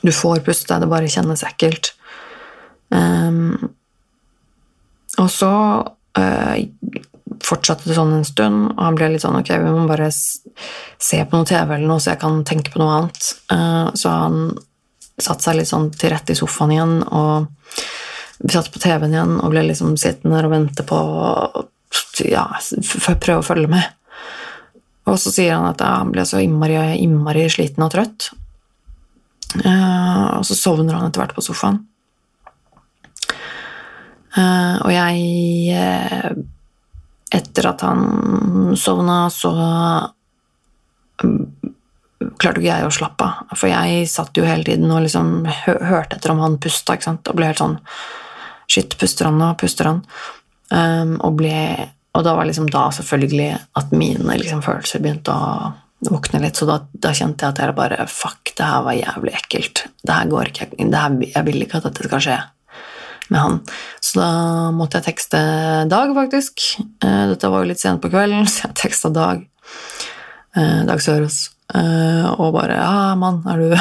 [0.02, 1.92] Du får puste, det bare kjennes ekkelt.
[2.90, 3.70] Um,
[5.22, 5.52] og så
[6.18, 6.56] uh,
[7.46, 11.20] fortsatte det sånn en stund, og han ble litt sånn Ok, vi må bare se
[11.20, 13.32] på noe TV eller noe, så jeg kan tenke på noe annet.
[13.54, 14.42] Uh, så han
[15.18, 17.50] satte seg litt sånn til rette i sofaen igjen, og
[18.46, 21.00] satt på TV-en igjen og ble liksom sittende og vente på
[22.28, 22.48] Ja,
[23.22, 23.94] prøve å følge med.
[25.08, 28.32] Og så sier han at han ble så innmari, innmari sliten og trøtt.
[29.64, 31.80] Uh, og så sovner han etter hvert på sofaen.
[34.38, 36.38] Uh, og jeg uh,
[37.38, 39.50] Etter at han sovna, så
[41.20, 41.34] um,
[42.40, 43.50] klarte ikke jeg å slappe av.
[43.52, 47.50] For jeg satt jo hele tiden og liksom hørte etter om han pusta, og ble
[47.50, 47.76] helt sånn
[48.68, 49.54] Shit, puster han nå?
[49.60, 50.02] Puster han?
[50.68, 51.56] Um, og, ble,
[52.18, 55.72] og da var liksom da selvfølgelig at mine liksom, følelser begynte å
[56.08, 59.34] våkne litt, så da, da, kjente jeg at jeg bare Fuck, det her var jævlig
[59.40, 59.88] ekkelt.
[60.04, 62.38] Det her går ikke her, Jeg vil ikke at dette skal skje
[63.34, 63.58] med han.
[64.00, 64.32] Så da
[64.76, 65.40] måtte jeg tekste
[65.92, 66.68] Dag, faktisk.
[67.04, 69.44] Eh, dette var jo litt sent på kvelden, så jeg teksta Dag.
[70.56, 71.48] Eh, Dag Sørås.
[71.76, 73.74] Eh, og bare 'Ja, mann, er du,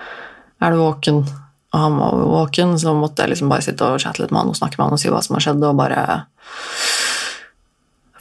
[0.64, 1.26] er du våken?'
[1.74, 4.52] Og han var våken, så måtte jeg liksom bare sitte og chatte litt med han
[4.52, 6.04] og snakke med han og si hva som har skjedd, og bare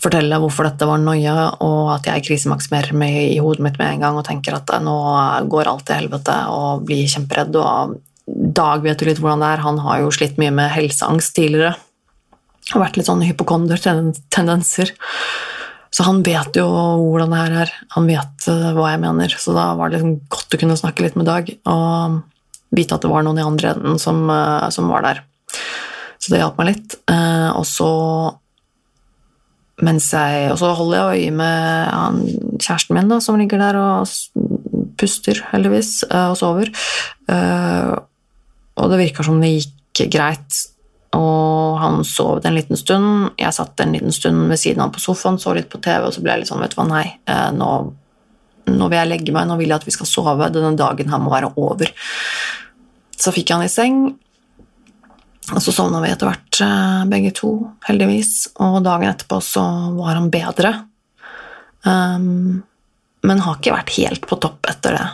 [0.05, 4.03] fortelle hvorfor dette var noia, og at jeg krisemaksimerer meg i hodet mitt med en
[4.03, 4.97] gang og tenker at nå
[5.49, 7.57] går alt til helvete og blir kjemperedd.
[7.61, 11.35] Og Dag vet jo litt hvordan det er, han har jo slitt mye med helseangst
[11.37, 11.75] tidligere.
[12.73, 14.95] Og vært litt sånn hypokondertendenser.
[15.93, 17.73] Så han vet jo hvordan det her er.
[17.93, 19.35] Han vet uh, hva jeg mener.
[19.39, 22.17] Så da var det liksom godt å kunne snakke litt med Dag og
[22.77, 25.21] vite at det var noen i andre enden som, uh, som var der.
[26.19, 26.97] Så det hjalp meg litt.
[27.11, 27.91] Uh, og så
[29.85, 32.21] mens jeg, og så holder jeg øye med han,
[32.63, 34.07] kjæresten min, da, som ligger der og
[34.95, 36.71] puster, heldigvis, og sover.
[37.27, 40.61] Og det virka som det gikk greit.
[41.15, 43.31] Og han sov en liten stund.
[43.39, 46.07] Jeg satt en liten stund ved siden av han på sofaen, så litt på TV,
[46.07, 47.71] og så ble jeg litt sånn, vet du hva, nei, eh, nå,
[48.73, 51.21] nå vil jeg legge meg, nå vil jeg at vi skal sove, denne dagen her
[51.23, 51.93] må være over.
[53.15, 53.99] Så fikk jeg han i seng,
[55.53, 57.51] og så sovna vi etter hvert, eh, begge to,
[57.87, 58.33] heldigvis.
[58.65, 60.73] Og dagen etterpå så var han bedre.
[61.85, 62.63] Um,
[63.25, 65.05] men har ikke vært helt på topp etter det.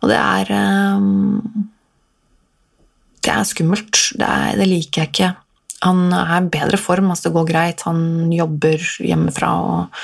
[0.00, 0.52] Og det er
[0.96, 1.68] um,
[3.22, 3.98] det er skummelt.
[4.18, 5.30] Det, er, det, liker jeg ikke.
[5.86, 7.84] Han er i bedre form, altså det går greit.
[7.86, 10.02] Han jobber hjemmefra og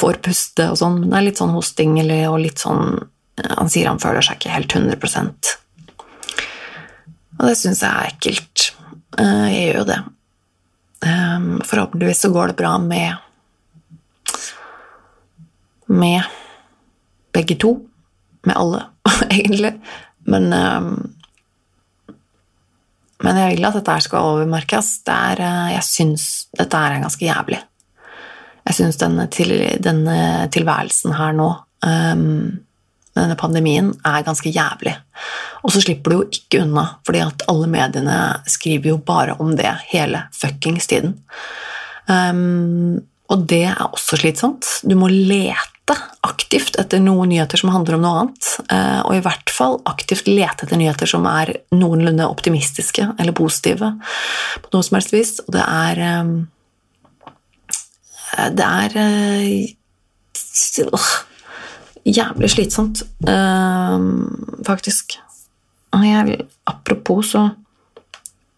[0.00, 3.02] får puste og sånn, det er litt sånn hosting eller, og litt sånn
[3.58, 4.96] Han sier han føler seg ikke helt 100
[7.42, 8.68] Og det syns jeg er ekkelt.
[9.18, 10.00] Eh, jeg gjør jo det.
[11.10, 13.16] Ehm, forhåpentligvis så går det bra med
[15.92, 16.22] med
[17.34, 17.74] begge to.
[18.46, 18.86] Med alle,
[19.30, 19.74] egentlig.
[20.24, 20.94] Men um,
[23.22, 24.88] men jeg vil at dette skal overmerkes.
[25.06, 26.26] Er, eh, jeg syns
[26.58, 27.60] dette er ganske jævlig.
[28.66, 30.16] Jeg syns denne, til, denne,
[30.54, 31.48] tilværelsen her nå,
[31.82, 32.26] um,
[33.18, 34.94] denne pandemien, er ganske jævlig.
[35.62, 38.18] Og så slipper du jo ikke unna, fordi at alle mediene
[38.50, 41.16] skriver jo bare om det hele fuckings tiden.
[42.10, 42.98] Um,
[43.32, 44.66] og det er også slitsomt.
[44.84, 48.48] Du må lete aktivt etter noen nyheter som handler om noe annet.
[48.68, 53.92] Eh, og i hvert fall aktivt lete etter nyheter som er noenlunde optimistiske eller positive
[54.62, 55.32] på noe som helst vis.
[55.46, 56.32] Og det er eh,
[58.52, 59.68] Det er øh,
[62.04, 64.00] jævlig slitsomt, øh,
[64.66, 65.18] faktisk.
[65.92, 67.50] Jeg, apropos, så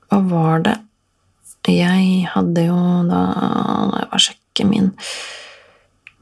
[0.09, 0.79] Hva var det
[1.64, 2.77] jeg hadde jo
[3.09, 3.20] da
[3.97, 4.92] jeg var sjekk ikke min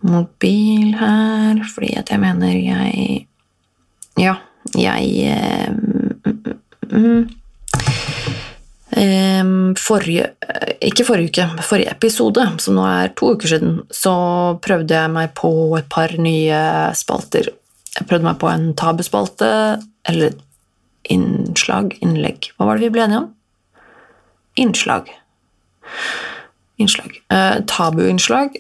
[0.02, 3.26] mobil her, fordi at jeg mener jeg
[4.18, 4.34] Ja,
[4.76, 5.68] jeg
[6.92, 7.28] um,
[8.96, 10.32] um, Forrige
[10.80, 14.14] Ikke forrige uke, forrige episode, som nå er to uker siden, så
[14.64, 16.58] prøvde jeg meg på et par nye
[16.98, 17.52] spalter.
[17.92, 19.52] Jeg prøvde meg på en tabuspalte,
[20.08, 20.34] eller
[21.10, 23.32] innslag, innlegg Hva var det vi ble enige om?
[24.62, 25.08] Innslag
[26.82, 27.22] innslag.
[27.28, 28.56] Eh, tabuinnslag.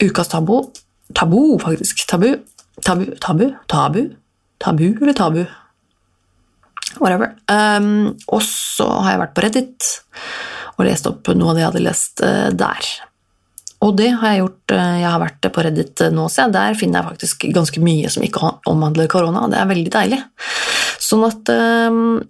[0.00, 0.62] Ukas tabu.
[1.14, 2.06] Tabu, faktisk.
[2.06, 2.36] Tabu.
[2.82, 4.16] Tabu, tabu, tabu.
[4.58, 5.44] Tabu eller tabu?
[6.98, 7.34] Whatever.
[7.48, 9.90] Um, og så har jeg vært på Reddit
[10.76, 12.88] og lest opp noe av det jeg hadde lest uh, der.
[13.80, 14.74] Og det har jeg gjort.
[14.74, 18.26] Uh, jeg har vært på Reddit nå, så der finner jeg faktisk ganske mye som
[18.26, 19.46] ikke omhandler korona.
[19.50, 20.20] Det er veldig deilig.
[21.00, 21.48] Sånn at
[21.88, 22.20] um,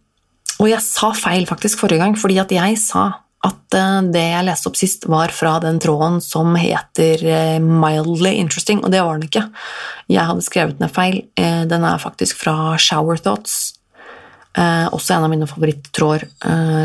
[0.60, 3.08] Og jeg sa feil faktisk forrige gang, fordi at jeg sa
[3.46, 8.34] at eh, det jeg leste opp sist, var fra den tråden som heter eh, 'Mildly
[8.36, 9.46] Interesting', og det var den ikke.
[10.12, 11.22] Jeg hadde skrevet ned feil.
[11.40, 13.76] Eh, den er faktisk fra Shower Thoughts.
[14.60, 16.24] Også en av mine favorittråder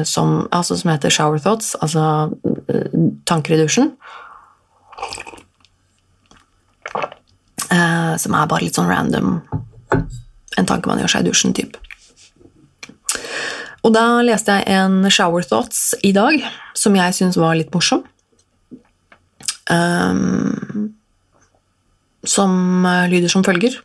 [0.05, 2.29] som, altså, som heter Shower Thoughts, altså
[3.25, 3.89] tanker i dusjen.
[8.15, 9.41] Som er bare litt sånn random
[10.55, 11.81] En tanke man gjør seg i dusjen, type.
[13.85, 16.39] Og da leste jeg en Shower Thoughts i dag,
[16.73, 18.05] som jeg syns var litt morsom.
[19.69, 20.95] Um,
[22.25, 23.77] som lyder som følger.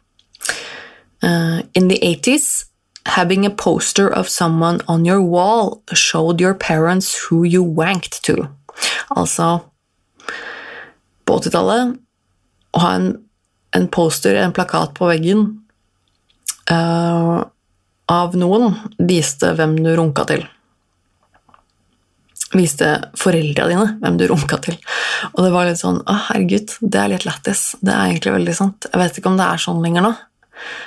[1.20, 2.70] Uh, in the 80s,
[3.06, 8.48] having a poster of someone on your wall showed your parents who you wanked to.
[9.16, 9.60] Altså
[11.30, 11.94] På 80-tallet
[12.74, 13.10] å ha en,
[13.76, 15.44] en, poster, en plakat på veggen
[16.70, 17.42] uh,
[18.10, 20.42] av noen viste hvem du runka til.
[22.50, 22.88] Viste
[23.18, 24.74] foreldra dine hvem du runka til.
[25.36, 27.76] Og det var litt sånn Å, herregud, det er litt lættis.
[27.78, 28.90] Det er egentlig veldig sant.
[28.90, 30.12] Jeg vet ikke om det er sånn lenger nå.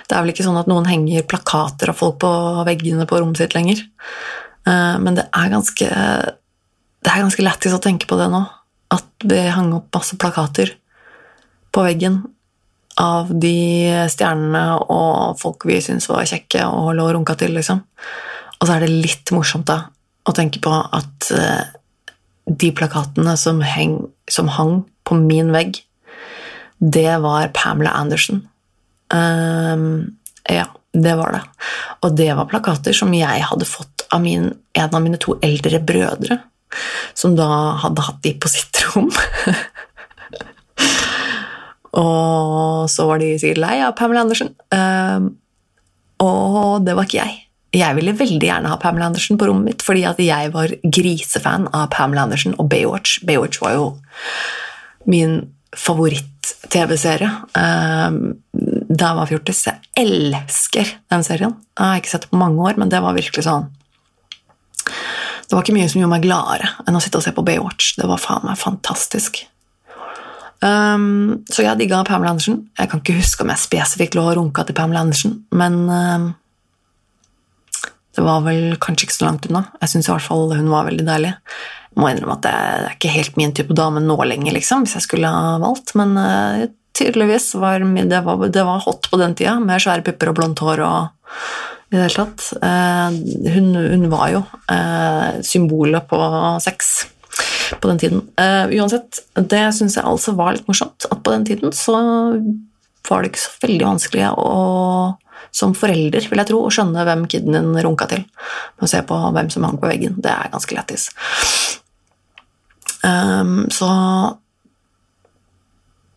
[0.08, 2.34] Det er vel ikke sånn at noen henger plakater av folk på
[2.68, 3.80] veggene på rommet sitt lenger.
[4.68, 5.88] Eh, men det er ganske
[7.04, 8.44] Det ganske lættis å tenke på det nå.
[8.94, 10.76] At det hang opp masse plakater
[11.74, 12.22] på veggen
[13.02, 17.82] av de stjernene og folk vi syntes var kjekke og lå og runka til, liksom.
[18.60, 19.80] Og så er det litt morsomt da,
[20.24, 21.64] å tenke på at uh,
[22.46, 23.98] de plakatene som, heng,
[24.30, 25.82] som hang på min vegg,
[26.78, 28.44] det var Pamela Anderson.
[29.14, 30.16] Um,
[30.50, 31.44] ja, det var det.
[32.06, 35.80] Og det var plakater som jeg hadde fått av min, en av mine to eldre
[35.84, 36.38] brødre,
[37.18, 37.48] som da
[37.84, 39.12] hadde hatt de på sitt rom.
[42.04, 44.54] og så var de sikkert lei av Pamela Andersen.
[44.74, 45.34] Um,
[46.24, 47.40] og det var ikke jeg.
[47.74, 51.66] Jeg ville veldig gjerne ha Pamela Andersen på rommet mitt, fordi at jeg var grisefan
[51.74, 53.24] av Pamela Andersen og Baywatch.
[53.26, 53.88] Baywatch var jo
[55.10, 55.40] min
[55.74, 58.20] favoritt-TV-serie um,
[58.54, 59.64] da jeg var fjortis.
[59.66, 61.56] Jeg elsker den serien.
[61.74, 63.72] Jeg har ikke sett det på mange år, men det var virkelig sånn
[65.54, 67.92] Det var ikke mye som gjorde meg gladere enn å sitte og se på Baywatch.
[68.00, 69.44] Det var faen meg fantastisk.
[70.66, 72.64] Um, så jeg digga Pamela Andersen.
[72.80, 76.26] Jeg kan ikke huske om jeg spesifikt lå og runka til Pamela Andersen, men um,
[78.18, 79.62] det var vel kanskje ikke så langt unna.
[79.78, 81.36] Jeg syns i hvert fall hun var veldig deilig.
[81.94, 84.98] Jeg må innrømme at det er ikke helt min type dame nå lenger, liksom, hvis
[84.98, 86.64] jeg skulle ha valgt, men uh,
[86.98, 90.66] tydeligvis var det, var det, var hot på den tida, med svære pupper og blondt
[90.66, 91.38] hår og
[91.94, 92.46] i det hele tatt.
[92.58, 93.14] Uh,
[93.54, 96.20] hun, hun, var jo uh, symbolet på
[96.64, 96.94] sex
[97.82, 98.24] på den tiden.
[98.40, 102.00] Uh, uansett, det syns jeg altså var litt morsomt, at på den tiden så
[103.10, 104.50] var det ikke så veldig vanskelig å,
[105.54, 108.24] som forelder, vil jeg tro, å skjønne hvem kiden din runka til.
[108.78, 110.18] Med å se på hvem som hang på veggen.
[110.24, 111.10] Det er ganske lættis.
[113.04, 113.90] Um, så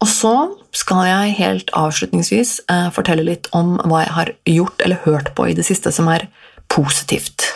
[0.04, 0.32] Og så
[0.76, 5.48] skal jeg helt avslutningsvis uh, fortelle litt om hva jeg har gjort eller hørt på
[5.48, 6.26] i det siste som er
[6.72, 7.46] positivt.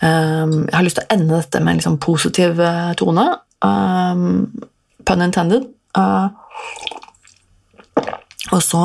[0.00, 3.26] Um, jeg har lyst til å ende dette med en liksom positiv uh, tone.
[3.64, 4.46] Um,
[5.08, 5.66] pun intended.
[5.96, 6.28] Uh,
[8.52, 8.82] og så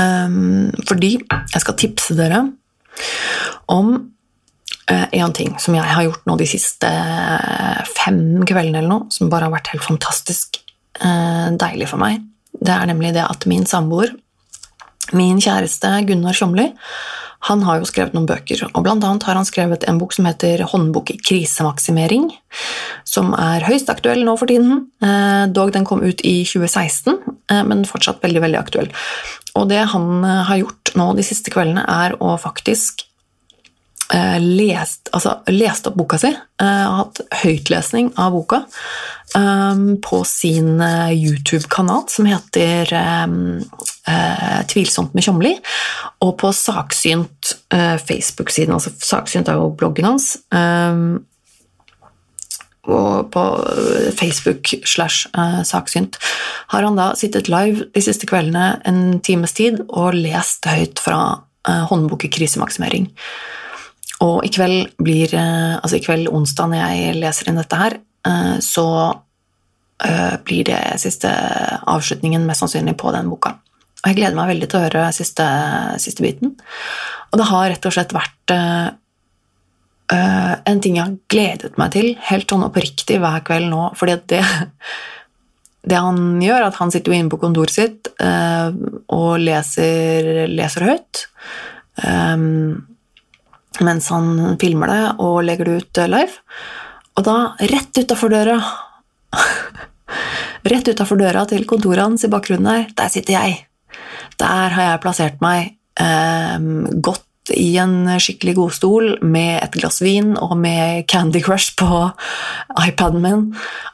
[0.00, 2.46] um, Fordi jeg skal tipse dere
[3.70, 3.96] om
[4.86, 6.88] én ting som jeg har gjort nå de siste
[7.90, 10.60] fem kveldene eller noe, som bare har vært helt fantastisk
[10.96, 12.22] deilig for meg.
[12.56, 14.14] Det er nemlig det at min samboer,
[15.16, 16.70] min kjæreste Gunnar Tjomli,
[17.46, 20.26] han har jo skrevet noen bøker, og blant annet har han skrevet en bok som
[20.26, 22.30] heter Håndbok i krisemaksimering,
[23.06, 24.88] som er høyst aktuell nå for tiden.
[25.04, 27.20] Eh, dog den kom ut i 2016,
[27.52, 28.90] eh, men fortsatt veldig, veldig aktuell.
[29.54, 33.05] Og det han eh, har gjort nå de siste kveldene, er å faktisk
[34.40, 36.30] lest, altså, lest opp boka si,
[36.62, 38.60] hatt høytlesning av boka,
[40.06, 40.78] på sin
[41.10, 42.92] YouTube-kanal som heter
[44.06, 45.54] eh, Tvilsomt med Tjomli,
[46.24, 48.72] og på Saksynt eh, Facebook-siden.
[48.72, 50.36] altså Saksynt er jo bloggen hans.
[50.54, 51.02] Eh,
[52.86, 53.44] og på
[54.14, 56.18] Facebook slash eh, Saksynt
[56.72, 61.42] har han da sittet live de siste kveldene en times tid og lest høyt fra
[61.66, 63.08] håndboken krisemaksimering.
[64.24, 68.00] Og i kveld blir eh, Altså i kveld, onsdag, når jeg leser inn dette her,
[68.64, 68.88] så
[70.44, 71.30] blir det siste
[71.88, 73.52] avslutningen mest sannsynlig på den boka.
[74.06, 75.44] Og jeg gleder meg veldig til å høre siste,
[76.02, 76.52] siste biten.
[77.32, 78.88] Og det har rett og slett vært uh,
[80.12, 83.88] en ting jeg har gledet meg til helt sånn oppriktig hver kveld nå.
[83.98, 84.42] fordi det,
[85.90, 88.70] det han gjør, at han sitter jo inne på kontoret sitt uh,
[89.10, 91.26] og leser, leser høyt.
[92.04, 92.86] Um,
[93.84, 96.42] mens han filmer det og legger det ut live.
[97.16, 97.36] Og da,
[97.72, 98.58] rett utafor døra
[100.66, 103.58] Rett utafor døra til kontoret hans i bakgrunnen der, der sitter jeg.
[104.40, 106.66] Der har jeg plassert meg eh,
[107.02, 112.08] godt i en skikkelig god stol med et glass vin og med Candy Crush på
[112.88, 113.46] iPaden min,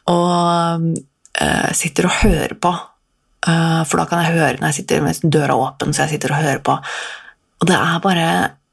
[0.08, 0.88] og
[1.36, 2.72] eh, sitter og hører på.
[3.48, 6.36] Eh, for da kan jeg høre når jeg sitter med døra åpen, så jeg sitter
[6.36, 6.78] og hører på.
[7.62, 8.28] Og det er bare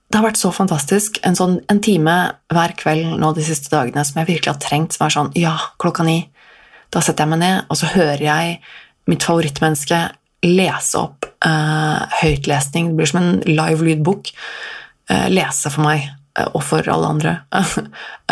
[0.10, 1.20] Det har vært så fantastisk.
[1.26, 2.16] En, sånn, en time
[2.50, 5.54] hver kveld nå de siste dagene som jeg virkelig har trengt, som er sånn Ja,
[5.82, 6.24] klokka ni.
[6.90, 8.56] Da setter jeg meg ned, og så hører jeg
[9.10, 10.02] mitt favorittmenneske
[10.46, 12.90] lese opp uh, høytlesning.
[12.90, 14.32] Det blir som en live lydbok.
[15.12, 16.08] Uh, lese for meg
[16.40, 17.32] uh, og for alle andre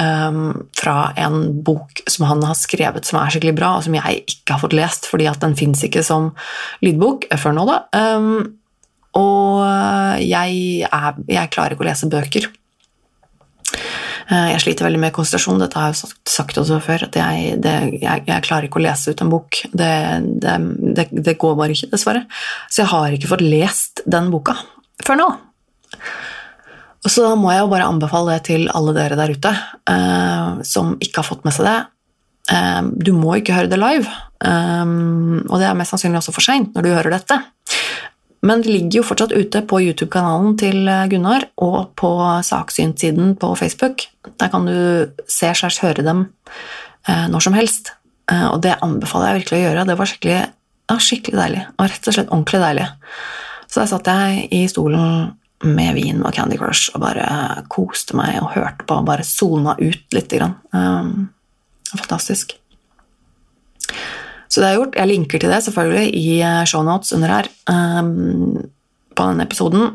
[0.02, 4.24] um, fra en bok som han har skrevet som er skikkelig bra, og som jeg
[4.26, 6.32] ikke har fått lest fordi at den fins ikke som
[6.86, 7.84] lydbok før nå, da.
[7.94, 8.58] Um,
[9.18, 12.50] og jeg, er, jeg klarer ikke å lese bøker.
[14.28, 17.06] Eh, jeg sliter veldig med konsentrasjon, dette har jeg sagt også før.
[17.08, 19.62] at jeg, det, jeg, jeg klarer ikke å lese ut en bok.
[19.72, 19.92] Det,
[20.44, 22.26] det, det, går bare ikke, dessverre.
[22.68, 24.58] Så jeg har ikke fått lest den boka
[25.06, 25.28] før nå.
[27.06, 30.96] Og så må jeg jo bare anbefale det til alle dere der ute uh, som
[31.00, 31.78] ikke har fått med seg det.
[32.52, 34.10] Uh, du må ikke høre det live,
[34.42, 37.38] um, og det er mest sannsynlig også for seint når du hører dette.
[38.48, 42.12] Men det ligger jo fortsatt ute på YouTube-kanalen til Gunnar og på
[42.48, 44.08] Saksynssiden på Facebook,
[44.40, 46.28] Der kan du se slags høre dem
[47.08, 47.94] eh, når som helst.
[48.32, 49.86] Eh, og det anbefaler jeg virkelig å gjøre.
[49.88, 50.38] Det var skikkelig,
[50.92, 51.64] ja, skikkelig deilig.
[51.78, 52.88] Og rett og slett ordentlig deilig.
[53.68, 55.34] Så der satt jeg i stolen
[55.66, 59.74] med vin og Candy Crush og bare koste meg og hørte på og bare sona
[59.80, 60.38] ut litt.
[60.38, 60.60] Grann.
[61.96, 62.58] Fantastisk.
[64.58, 64.96] Så det har gjort.
[64.98, 68.64] Jeg linker til det selvfølgelig i eh, shownotes under her um,
[69.14, 69.92] på denne episoden.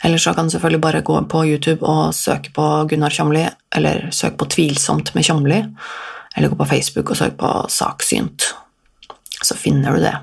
[0.00, 3.44] Eller så kan du selvfølgelig bare gå på YouTube og søke på Gunnar Kjomli,
[3.76, 5.60] eller søke på 'Tvilsomt med Kjomli',
[6.36, 8.48] eller gå på Facebook og søke på 'Saksynt'.
[9.44, 10.16] Så finner du det.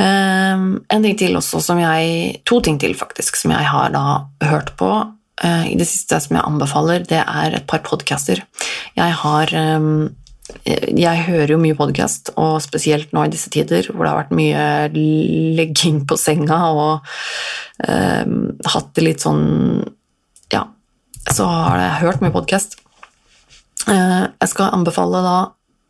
[0.00, 4.48] Um, en ting til også som jeg To ting til, faktisk, som jeg har da
[4.48, 4.92] hørt på
[5.44, 8.40] uh, i det siste som jeg anbefaler, det er et par podcaster.
[8.96, 10.16] Jeg har um,
[10.66, 14.36] jeg hører jo mye podkast, og spesielt nå i disse tider hvor det har vært
[14.36, 14.64] mye
[15.58, 17.08] legging på senga og
[17.86, 18.24] eh,
[18.74, 19.82] hatt det litt sånn
[20.54, 20.68] Ja,
[21.26, 22.78] så har jeg hørt mye podkast.
[23.90, 25.36] Eh, jeg skal anbefale da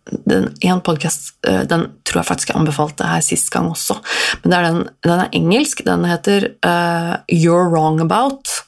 [0.06, 3.98] den én podkast eh, Den tror jeg faktisk jeg anbefalte her sist gang også,
[4.44, 5.84] men er den, den, er engelsk.
[5.84, 8.62] Den heter uh, You're Wrong About.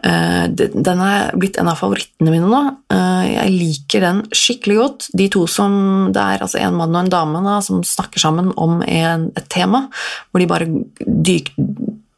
[0.00, 2.60] Uh, den er blitt en av favorittene mine nå.
[2.92, 5.08] Uh, jeg liker den skikkelig godt.
[5.16, 5.74] De to som
[6.14, 9.50] Det er altså en mann og en dame da, som snakker sammen om en, et
[9.52, 9.86] tema,
[10.30, 10.70] hvor de bare
[11.04, 11.52] dyk...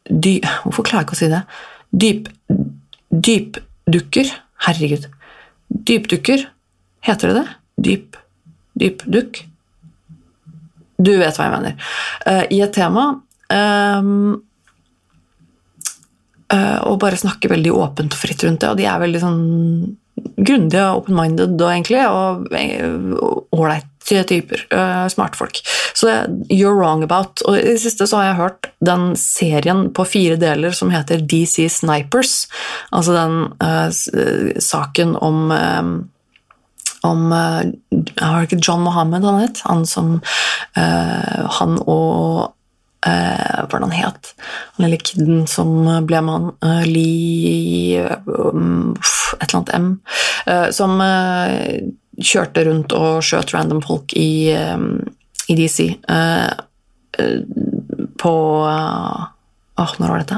[0.03, 1.43] Dy, hvorfor klarer jeg ikke å si det?
[2.03, 2.31] Dyp...
[3.13, 4.31] Dypdukker.
[4.67, 5.09] Herregud.
[5.91, 6.47] Dypdukker.
[7.03, 7.47] Heter det det?
[7.89, 8.21] Dyp...
[8.79, 9.43] Dypdukk?
[11.03, 11.91] Du vet hva jeg mener.
[12.25, 13.05] Uh, I et tema
[13.51, 14.52] um, Eh,
[16.53, 18.69] og bare snakker veldig åpent og fritt rundt det.
[18.69, 19.43] Og de er veldig sånn
[20.37, 22.85] grundige og open-minded og egentlig, og eh,
[23.55, 24.65] ålreite typer.
[24.67, 25.61] Uh, smarte folk.
[25.95, 27.41] Så det, You're Wrong About.
[27.47, 31.23] Og i det siste så har jeg hørt den serien på fire deler som heter
[31.23, 32.49] DC Snipers.
[32.91, 35.93] Altså den uh, saken om uh,
[37.03, 37.33] om
[38.63, 39.59] John Mohammed han het?
[39.67, 40.21] Han som
[40.73, 42.53] Han og
[43.07, 44.33] eh, hva han het,
[44.75, 45.73] han lille kiden som
[46.07, 48.93] ble mann, eh, Li um,
[49.39, 49.89] Et eller annet M,
[50.47, 51.89] eh, som eh,
[52.21, 54.87] kjørte rundt og skjøt random folk i, eh,
[55.49, 56.51] i DC eh,
[58.21, 58.33] på
[59.73, 60.37] Åh, når var dette?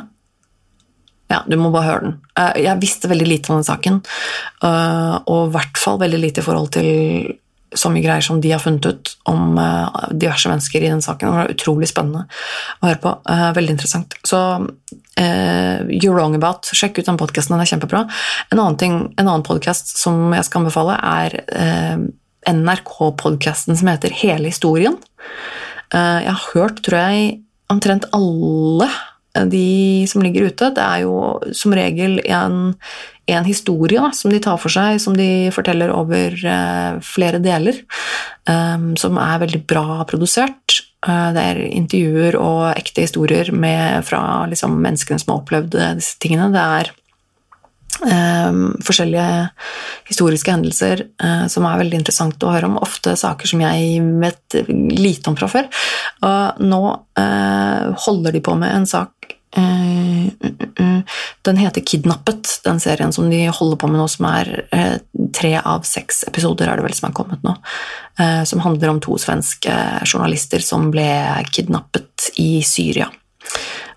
[1.28, 2.14] Ja, du må bare høre den.
[2.62, 3.98] Jeg visste veldig lite om den saken,
[4.64, 7.34] og i hvert fall veldig lite i forhold til
[7.78, 11.30] så mye greier som de har funnet ut om uh, diverse mennesker i den saken.
[11.30, 12.26] Det var utrolig spennende
[12.80, 13.14] å høre på.
[13.30, 14.18] Uh, veldig interessant.
[14.28, 18.06] Så uh, You're Wrong About, sjekk ut den podkasten, den er kjempebra.
[18.52, 21.40] En annen, ting, en annen podkast som jeg skal anbefale, er
[22.46, 25.00] NRK-podkasten som heter Hele historien.
[25.92, 27.40] jeg har hørt, tror jeg,
[27.74, 28.90] omtrent alle
[29.50, 30.70] de som ligger ute.
[30.76, 31.16] Det er jo
[31.58, 32.76] som regel en
[33.26, 37.82] en historie da, som de tar for seg, som de forteller over uh, flere deler,
[38.50, 40.82] um, som er veldig bra produsert.
[41.06, 46.20] Uh, det er intervjuer og ekte historier med, fra liksom, menneskene som har opplevd disse
[46.22, 46.52] tingene.
[46.54, 46.92] Det er
[48.06, 49.50] um, forskjellige
[50.12, 52.78] historiske hendelser uh, som er veldig interessant å høre om.
[52.86, 55.72] Ofte saker som jeg vet lite om fra før.
[56.26, 56.84] Og nå
[57.16, 59.15] holder de på med en sak
[59.58, 60.28] Eh,
[61.42, 64.98] den heter Kidnappet, den serien som de holder på med nå, som er eh,
[65.36, 67.56] tre av seks episoder er det vel som er kommet nå.
[68.20, 71.08] Eh, som handler om to svenske journalister som ble
[71.54, 73.10] kidnappet i Syria.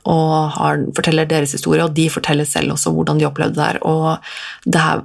[0.09, 3.81] Og har, forteller deres historie, og de forteller selv også hvordan de opplevde det her.
[3.85, 5.03] Og det her,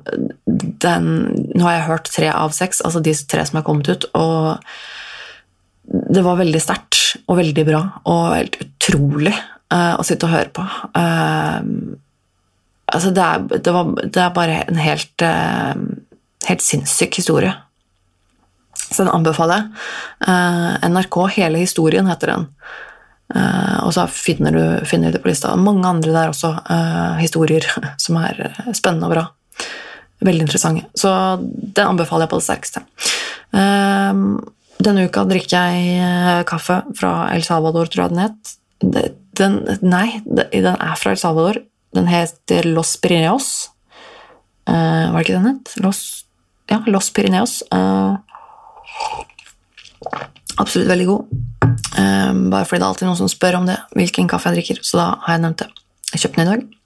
[0.86, 1.10] den,
[1.56, 4.60] nå har jeg hørt tre av seks, altså de tre som er kommet ut, og
[5.84, 9.34] det var veldig sterkt og veldig bra og helt utrolig
[9.74, 10.63] uh, å sitte og høre på.
[10.95, 11.97] Uh,
[12.93, 15.76] altså det, er, det, var, det, er, bare en helt, uh,
[16.49, 17.53] helt sinnssyk historie.
[18.84, 20.89] Så den anbefaler jeg.
[20.91, 22.43] NRK Hele historien heter den.
[23.82, 25.55] og så finner du, finner du, det på lista.
[25.57, 26.51] Mange andre der også,
[27.17, 27.65] historier
[28.03, 28.43] som er
[28.76, 29.24] spennende og bra.
[30.28, 30.86] Veldig interessante.
[30.93, 31.09] Så
[31.39, 32.84] den anbefaler jeg på det sterkeste.
[34.86, 40.76] denne uka drikker jeg kaffe fra El Salvador, tror jeg den het den, Nei, den
[40.76, 41.62] er fra El Salvador.
[41.94, 43.70] Den heter Los Pirineos.
[44.70, 45.74] Uh, var det ikke den het?
[45.84, 46.00] Los,
[46.72, 47.60] ja, Los Pirineos.
[47.74, 48.18] Uh,
[50.58, 51.34] absolutt veldig god.
[51.94, 54.82] Uh, bare fordi det er alltid noen som spør om det, hvilken kaffe jeg drikker.
[54.86, 55.70] Så da har jeg nevnt det.
[56.14, 56.80] Jeg kjøpte den i dag.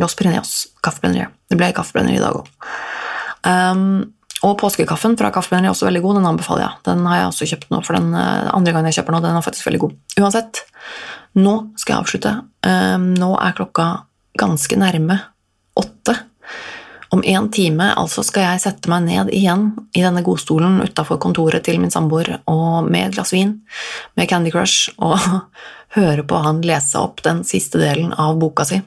[0.00, 1.30] Los Pirineos kaffeblender.
[1.46, 2.48] Det ble kaffeblender i dag òg.
[3.46, 6.18] Um, og påskekaffen fra Kaffeblender er også veldig god.
[6.18, 6.80] Den anbefaler jeg.
[6.90, 9.44] Den har jeg også kjøpt nå, for den andre gangen jeg kjøper nå, den er
[9.46, 9.94] faktisk veldig god.
[10.20, 10.60] Uansett,
[11.40, 12.32] nå skal jeg avslutte.
[12.68, 13.88] Ehm, nå er klokka
[14.36, 15.18] ganske nærme
[15.76, 16.16] åtte
[17.08, 21.64] Om en time altså skal jeg sette meg ned igjen i denne godstolen utafor kontoret
[21.64, 23.54] til min samboer og med et glass vin,
[24.18, 25.14] med Candy Crush, og
[25.96, 28.80] høre på han lese opp den siste delen av boka si.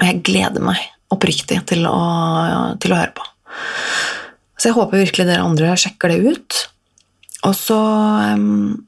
[0.00, 0.82] Jeg gleder meg
[1.14, 2.00] oppriktig til å,
[2.82, 3.28] til å høre på.
[4.58, 6.58] Så jeg håper virkelig dere andre sjekker det ut.
[7.44, 7.78] Og så
[8.34, 8.84] um,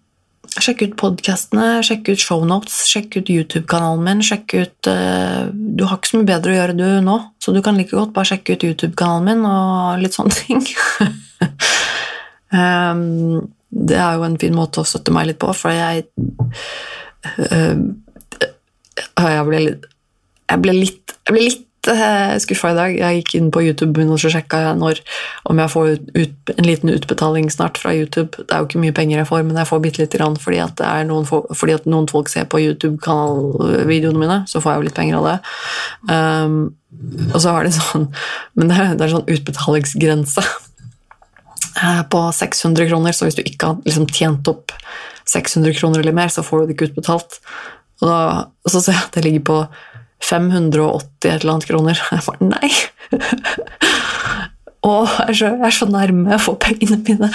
[0.56, 4.22] Sjekk ut podkastene, sjekk ut shownotes, sjekk ut YouTube-kanalen min.
[4.24, 7.60] sjekk ut, uh, Du har ikke så mye bedre å gjøre du nå, så du
[7.64, 10.62] kan like godt bare sjekke ut YouTube-kanalen min og litt sånne ting.
[12.56, 16.06] um, det er jo en fin måte å støtte meg litt på, for jeg
[17.26, 17.76] uh,
[18.96, 19.86] jeg, ble litt,
[20.46, 22.96] jeg ble litt, jeg ble litt uh, skuffa i dag.
[22.98, 25.00] Jeg gikk inn på YouTube og sjekka når,
[25.50, 28.36] om jeg får ut, en liten utbetaling snart fra YouTube.
[28.38, 30.60] Det er jo ikke mye penger jeg får, men jeg får bitte lite grann fordi,
[30.64, 34.42] at noen, fordi at noen folk ser på YouTube-videoene mine.
[34.50, 35.36] Så får jeg jo litt penger av det.
[36.10, 36.58] Um,
[37.32, 38.06] og så har de sånn
[38.56, 40.44] Men det det er sånn utbetalingsgrense
[41.82, 44.74] uh, på 600 kroner, så hvis du ikke har liksom, tjent opp
[45.26, 47.40] 600 kroner eller mer, så får du det ikke utbetalt.
[48.00, 48.20] Og, da,
[48.68, 49.58] så ser jeg at det ligger på
[50.24, 52.02] 580 et eller annet kroner.
[52.12, 52.72] Jeg bare nei!
[54.86, 57.30] Og jeg er, så, nærme å få pengene mine.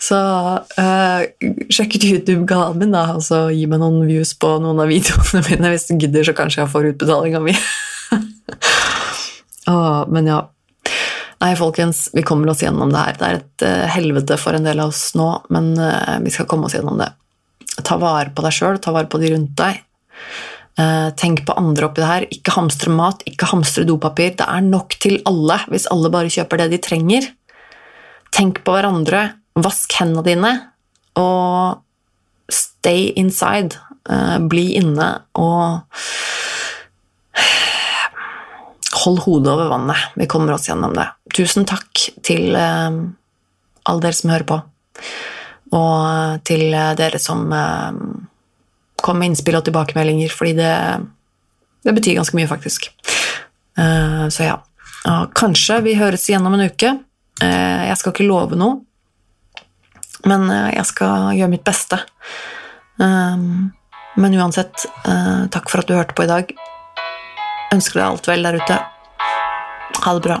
[0.00, 1.24] Så uh,
[1.68, 5.42] sjekk ut YouTube-kanalen min da, og så gi meg noen views på noen av videoene
[5.44, 5.72] mine.
[5.74, 7.52] Hvis du gidder, så kanskje jeg får utbetalinga mi.
[9.72, 10.40] oh, men ja.
[11.42, 13.20] Nei, folkens, vi kommer oss gjennom det her.
[13.20, 16.48] Det er et uh, helvete for en del av oss nå, men uh, vi skal
[16.48, 17.10] komme oss gjennom det.
[17.84, 19.82] Ta vare på deg sjøl, ta vare på de rundt deg.
[20.76, 22.26] Eh, tenk på andre oppi det her.
[22.36, 24.34] Ikke hamstre mat, ikke hamstre dopapir.
[24.36, 27.30] Det er nok til alle hvis alle bare kjøper det de trenger.
[28.36, 29.30] Tenk på hverandre.
[29.56, 30.52] Vask hendene dine.
[31.16, 31.80] Og
[32.52, 33.80] stay inside.
[34.08, 35.82] Eh, bli inne og
[38.96, 40.14] Hold hodet over vannet.
[40.18, 41.04] Vi kommer oss gjennom det.
[41.36, 42.96] Tusen takk til eh,
[43.86, 44.56] alle dere som hører på,
[45.76, 47.44] og til dere som
[49.06, 50.72] komme med innspill og tilbakemeldinger, fordi det,
[51.86, 52.90] det betyr ganske mye, faktisk.
[53.78, 54.58] Uh, så ja.
[55.06, 56.96] Og kanskje vi høres igjen om en uke.
[57.42, 58.80] Uh, jeg skal ikke love noe,
[60.26, 62.02] men uh, jeg skal gjøre mitt beste.
[62.96, 64.86] men uansett,
[65.52, 66.54] takk for at du hørte på i dag.
[67.74, 68.78] Ønsker deg alt vel der ute.
[70.00, 70.40] Ha det bra.